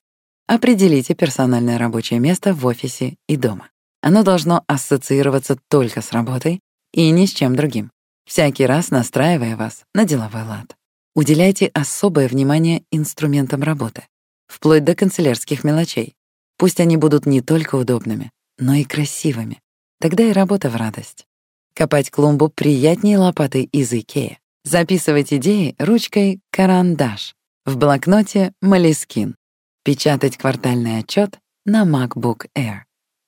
Определите 0.46 1.14
персональное 1.14 1.78
рабочее 1.78 2.20
место 2.20 2.52
в 2.52 2.66
офисе 2.66 3.16
и 3.28 3.36
дома. 3.36 3.70
Оно 4.02 4.22
должно 4.22 4.62
ассоциироваться 4.66 5.56
только 5.70 6.02
с 6.02 6.12
работой 6.12 6.60
и 6.92 7.10
ни 7.10 7.24
с 7.24 7.32
чем 7.32 7.56
другим, 7.56 7.90
всякий 8.26 8.66
раз 8.66 8.90
настраивая 8.90 9.56
вас 9.56 9.84
на 9.94 10.04
деловой 10.04 10.42
лад. 10.42 10.76
Уделяйте 11.14 11.70
особое 11.72 12.28
внимание 12.28 12.84
инструментам 12.90 13.62
работы, 13.62 14.02
вплоть 14.46 14.84
до 14.84 14.94
канцелярских 14.94 15.64
мелочей. 15.64 16.14
Пусть 16.58 16.80
они 16.80 16.98
будут 16.98 17.24
не 17.24 17.40
только 17.40 17.76
удобными, 17.76 18.30
но 18.58 18.74
и 18.74 18.84
красивыми. 18.84 19.60
Тогда 20.04 20.24
и 20.24 20.32
работа 20.32 20.68
в 20.68 20.76
радость. 20.76 21.26
Копать 21.74 22.10
клумбу 22.10 22.50
приятнее 22.50 23.16
лопатой 23.16 23.62
из 23.62 23.90
Икеи. 23.90 24.38
Записывать 24.62 25.32
идеи 25.32 25.74
ручкой 25.78 26.42
«Карандаш», 26.50 27.34
в 27.64 27.78
блокноте 27.78 28.52
«Молескин», 28.60 29.34
печатать 29.82 30.36
квартальный 30.36 30.98
отчет 30.98 31.38
на 31.64 31.86
MacBook 31.86 32.48
Air. 32.54 32.80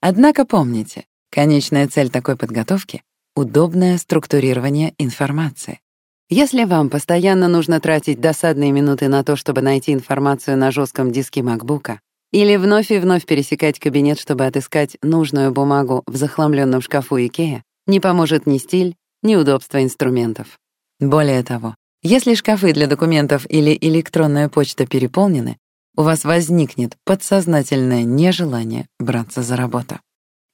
Однако 0.02 0.44
помните, 0.44 1.06
конечная 1.30 1.88
цель 1.88 2.10
такой 2.10 2.36
подготовки— 2.36 3.02
удобное 3.34 3.96
структурирование 3.96 4.92
информации. 4.98 5.80
Если 6.28 6.64
вам 6.64 6.90
постоянно 6.90 7.48
нужно 7.48 7.80
тратить 7.80 8.20
досадные 8.20 8.70
минуты 8.70 9.08
на 9.08 9.24
то, 9.24 9.36
чтобы 9.36 9.62
найти 9.62 9.94
информацию 9.94 10.58
на 10.58 10.70
жестком 10.70 11.10
диске 11.10 11.40
MacBook, 11.40 12.00
или 12.32 12.56
вновь 12.56 12.90
и 12.90 12.98
вновь 12.98 13.24
пересекать 13.24 13.78
кабинет, 13.78 14.18
чтобы 14.18 14.46
отыскать 14.46 14.96
нужную 15.02 15.52
бумагу 15.52 16.02
в 16.06 16.16
захламленном 16.16 16.82
шкафу 16.82 17.16
Икея, 17.16 17.62
не 17.86 18.00
поможет 18.00 18.46
ни 18.46 18.58
стиль, 18.58 18.96
ни 19.22 19.36
удобство 19.36 19.82
инструментов. 19.82 20.58
Более 21.00 21.42
того, 21.42 21.74
если 22.02 22.34
шкафы 22.34 22.72
для 22.72 22.86
документов 22.86 23.46
или 23.48 23.76
электронная 23.80 24.48
почта 24.48 24.86
переполнены, 24.86 25.56
у 25.96 26.02
вас 26.02 26.24
возникнет 26.24 26.96
подсознательное 27.04 28.02
нежелание 28.02 28.86
браться 28.98 29.42
за 29.42 29.56
работу. 29.56 29.98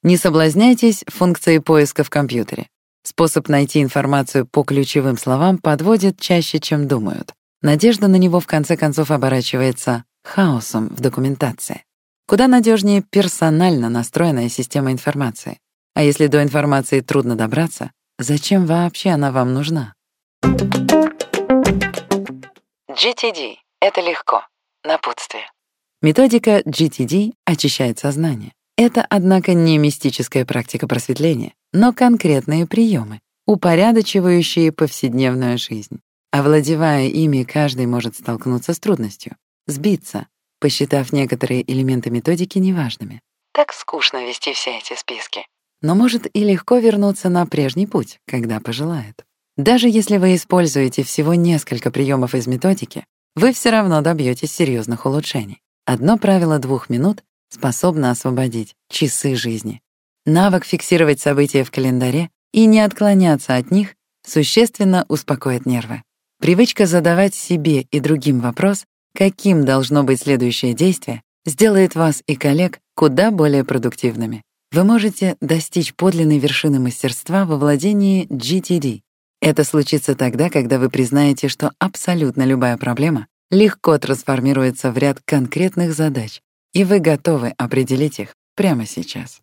Не 0.03 0.17
соблазняйтесь 0.17 1.05
функцией 1.09 1.61
поиска 1.61 2.05
в 2.05 2.11
компьютере. 2.11 2.69
Способ 3.05 3.49
найти 3.49 3.83
информацию 3.83 4.47
по 4.47 4.63
ключевым 4.63 5.19
словам 5.19 5.59
подводит 5.59 6.21
чаще, 6.21 6.61
чем 6.61 6.87
думают. 6.87 7.35
Надежда 7.61 8.09
на 8.09 8.17
него 8.17 8.41
в 8.41 8.47
конце 8.47 8.77
концов 8.77 9.11
оборачивается 9.11 10.05
хаосом 10.23 10.89
в 10.89 11.01
документации. 11.01 11.85
Куда 12.27 12.49
надежнее 12.49 13.03
персонально 13.03 13.89
настроенная 13.89 14.49
система 14.49 14.93
информации. 14.93 15.59
А 15.95 16.03
если 16.03 16.27
до 16.27 16.43
информации 16.43 17.01
трудно 17.01 17.37
добраться, 17.37 17.91
зачем 18.19 18.67
вообще 18.67 19.11
она 19.11 19.31
вам 19.33 19.53
нужна? 19.53 19.95
GTD— 22.91 23.57
это 23.81 24.01
легко. 24.01 24.47
Напутствие. 24.85 25.45
Методика 26.01 26.61
GTD 26.61 27.33
очищает 27.45 27.99
сознание. 27.99 28.53
Это, 28.77 29.07
однако, 29.09 29.55
не 29.55 29.79
мистическая 29.79 30.45
практика 30.45 30.89
просветления, 30.89 31.53
но 31.73 31.93
конкретные 31.93 32.67
приемы, 32.67 33.21
упорядочивающие 33.47 34.73
повседневную 34.73 35.59
жизнь. 35.59 36.01
Овладевая 36.33 37.09
ими, 37.09 37.45
каждый 37.45 37.87
может 37.87 38.17
столкнуться 38.17 38.73
с 38.73 38.81
трудностью, 38.81 39.37
сбиться, 39.67 40.27
посчитав 40.61 41.13
некоторые 41.13 41.71
элементы 41.71 42.11
методики 42.11 42.59
неважными. 42.59 43.21
Так 43.53 43.73
скучно 43.73 44.27
вести 44.27 44.53
все 44.53 44.79
эти 44.79 44.97
списки. 44.97 45.47
Но 45.83 45.95
может 45.95 46.27
и 46.33 46.45
легко 46.45 46.79
вернуться 46.79 47.29
на 47.29 47.45
прежний 47.47 47.87
путь, 47.87 48.19
когда 48.27 48.61
пожелает. 48.61 49.25
Даже 49.57 49.89
если 49.89 50.17
вы 50.17 50.35
используете 50.37 51.03
всего 51.03 51.35
несколько 51.35 51.91
приемов 51.91 52.35
из 52.35 52.47
методики, 52.47 53.05
вы 53.35 53.53
все 53.53 53.71
равно 53.71 54.01
добьетесь 54.01 54.53
серьезных 54.53 55.05
улучшений. 55.07 55.61
Одно 55.85 56.17
правило 56.17 56.59
двух 56.59 56.89
минут 56.89 57.23
способно 57.51 58.11
освободить 58.11 58.75
часы 58.89 59.35
жизни. 59.35 59.83
Навык 60.25 60.65
фиксировать 60.65 61.21
события 61.21 61.65
в 61.65 61.71
календаре 61.71 62.31
и 62.53 62.67
не 62.67 62.81
отклоняться 62.81 63.57
от 63.57 63.71
них 63.71 63.95
существенно 64.25 65.05
успокоит 65.09 65.67
нервы. 65.67 66.03
Привычка 66.41 66.87
задавать 66.87 67.35
себе 67.35 67.83
и 67.83 68.01
другим 68.01 68.41
вопрос, 68.41 68.85
каким 69.15 69.65
должно 69.65 70.05
быть 70.05 70.23
следующее 70.23 70.75
действие, 70.75 71.23
сделает 71.45 71.95
вас 71.95 72.23
и 72.27 72.37
коллег 72.37 72.79
куда 72.95 73.31
более 73.31 73.65
продуктивными. 73.65 74.43
Вы 74.73 74.85
можете 74.85 75.37
достичь 75.41 75.95
подлинной 75.95 76.39
вершины 76.39 76.81
мастерства 76.81 77.45
во 77.45 77.59
владении 77.59 78.27
GTD. 78.29 79.01
Это 79.41 79.65
случится 79.65 80.15
тогда, 80.15 80.49
когда 80.49 80.79
вы 80.79 80.89
признаете, 80.89 81.49
что 81.49 81.73
абсолютно 81.79 82.45
любая 82.45 82.77
проблема 82.79 83.27
легко 83.51 83.99
трансформируется 83.99 84.91
в 84.91 84.99
ряд 84.99 85.21
конкретных 85.25 85.93
задач, 85.95 86.41
и 86.73 86.85
вы 86.85 87.01
готовы 87.01 87.53
определить 87.59 88.19
их 88.19 88.35
прямо 88.57 88.87
сейчас. 88.87 89.41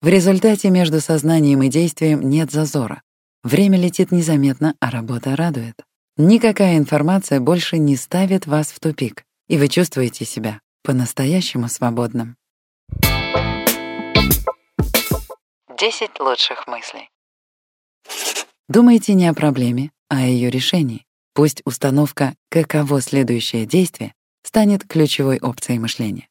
В 0.00 0.08
результате 0.08 0.70
между 0.70 1.00
сознанием 1.00 1.62
и 1.62 1.68
действием 1.68 2.28
нет 2.28 2.50
зазора. 2.50 3.02
Время 3.44 3.78
летит 3.78 4.10
незаметно, 4.10 4.74
а 4.80 4.90
работа 4.90 5.36
радует. 5.36 5.74
Никакая 6.24 6.78
информация 6.78 7.40
больше 7.40 7.78
не 7.78 7.96
ставит 7.96 8.46
вас 8.46 8.70
в 8.70 8.78
тупик, 8.78 9.24
и 9.48 9.58
вы 9.58 9.66
чувствуете 9.66 10.24
себя 10.24 10.60
по-настоящему 10.84 11.66
свободным. 11.66 12.36
10 15.76 16.20
лучших 16.20 16.68
мыслей. 16.68 17.10
Думайте 18.68 19.14
не 19.14 19.26
о 19.26 19.34
проблеме, 19.34 19.90
а 20.08 20.18
о 20.18 20.26
ее 20.26 20.48
решении. 20.48 21.04
Пусть 21.34 21.60
установка 21.64 22.36
«каково 22.50 23.00
следующее 23.00 23.66
действие» 23.66 24.14
станет 24.44 24.86
ключевой 24.86 25.40
опцией 25.40 25.80
мышления. 25.80 26.28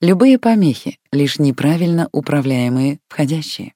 Любые 0.00 0.38
помехи— 0.38 0.98
лишь 1.12 1.38
неправильно 1.38 2.08
управляемые 2.10 3.00
входящие. 3.06 3.74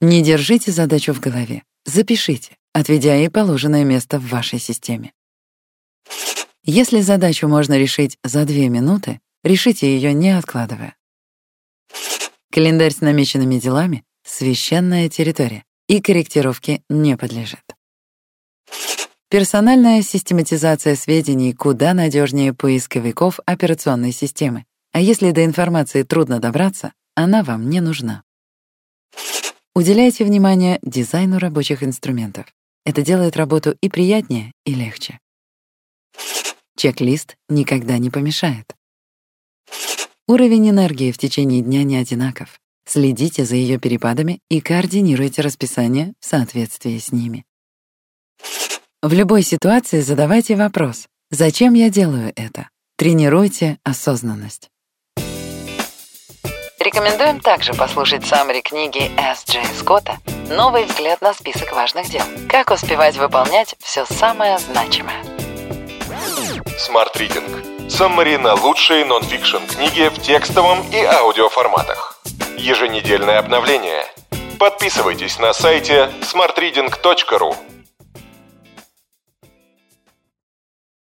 Не 0.00 0.24
держите 0.24 0.72
задачу 0.72 1.12
в 1.12 1.20
голове, 1.20 1.62
запишите, 1.84 2.55
отведя 2.76 3.14
ей 3.14 3.30
положенное 3.30 3.84
место 3.84 4.18
в 4.18 4.28
вашей 4.28 4.58
системе. 4.58 5.14
Если 6.62 7.00
задачу 7.00 7.48
можно 7.48 7.78
решить 7.78 8.18
за 8.22 8.44
две 8.44 8.68
минуты, 8.68 9.18
решите 9.42 9.86
ее 9.86 10.12
не 10.12 10.36
откладывая. 10.36 10.94
Календарь 12.52 12.92
с 12.92 13.00
намеченными 13.00 13.58
делами— 13.58 14.04
священная 14.24 15.08
территория, 15.08 15.64
и 15.88 16.02
корректировке 16.02 16.82
не 16.90 17.16
подлежит. 17.16 17.64
Персональная 19.30 20.02
систематизация 20.02 20.96
сведений 20.96 21.54
куда 21.54 21.94
надежнее 21.94 22.52
поисковиков 22.52 23.40
операционной 23.46 24.12
системы, 24.12 24.66
а 24.92 25.00
если 25.00 25.30
до 25.30 25.46
информации 25.46 26.02
трудно 26.02 26.40
добраться, 26.40 26.92
она 27.14 27.42
вам 27.42 27.70
не 27.70 27.80
нужна. 27.80 28.22
Уделяйте 29.74 30.24
внимание 30.24 30.78
дизайну 30.82 31.38
рабочих 31.38 31.82
инструментов. 31.82 32.46
Это 32.86 33.02
делает 33.02 33.36
работу 33.36 33.76
и 33.80 33.88
приятнее, 33.88 34.52
и 34.64 34.72
легче. 34.72 35.18
Чек-лист 36.76 37.36
никогда 37.48 37.98
не 37.98 38.10
помешает. 38.10 38.76
Уровень 40.28 40.70
энергии 40.70 41.10
в 41.10 41.18
течение 41.18 41.62
дня 41.62 41.82
не 41.82 41.96
одинаков. 41.96 42.60
Следите 42.86 43.44
за 43.44 43.56
ее 43.56 43.80
перепадами 43.80 44.38
и 44.48 44.60
координируйте 44.60 45.42
расписание 45.42 46.14
в 46.20 46.26
соответствии 46.26 46.96
с 46.98 47.10
ними. 47.10 47.44
В 49.02 49.12
любой 49.12 49.42
ситуации 49.42 50.00
задавайте 50.00 50.54
вопрос 50.54 51.08
«Зачем 51.30 51.74
я 51.74 51.90
делаю 51.90 52.32
это?» 52.36 52.70
Тренируйте 52.96 53.80
осознанность. 53.82 54.70
Рекомендуем 56.78 57.40
также 57.40 57.72
послушать 57.72 58.26
саммари 58.26 58.60
книги 58.60 59.10
С. 59.18 59.48
Джей 59.50 59.64
Скотта 59.78 60.18
«Новый 60.50 60.84
взгляд 60.84 61.22
на 61.22 61.32
список 61.32 61.72
важных 61.72 62.08
дел. 62.10 62.22
Как 62.50 62.70
успевать 62.70 63.16
выполнять 63.16 63.74
все 63.80 64.04
самое 64.04 64.58
значимое». 64.58 65.22
Smart 66.76 67.14
Reading. 67.14 67.88
Саммари 67.88 68.36
на 68.36 68.54
лучшие 68.54 69.06
нонфикшн 69.06 69.64
книги 69.66 70.08
в 70.08 70.20
текстовом 70.20 70.84
и 70.92 71.02
аудиоформатах. 71.02 72.20
Еженедельное 72.58 73.38
обновление. 73.38 74.04
Подписывайтесь 74.58 75.38
на 75.38 75.54
сайте 75.54 76.10
smartreading.ru 76.20 77.56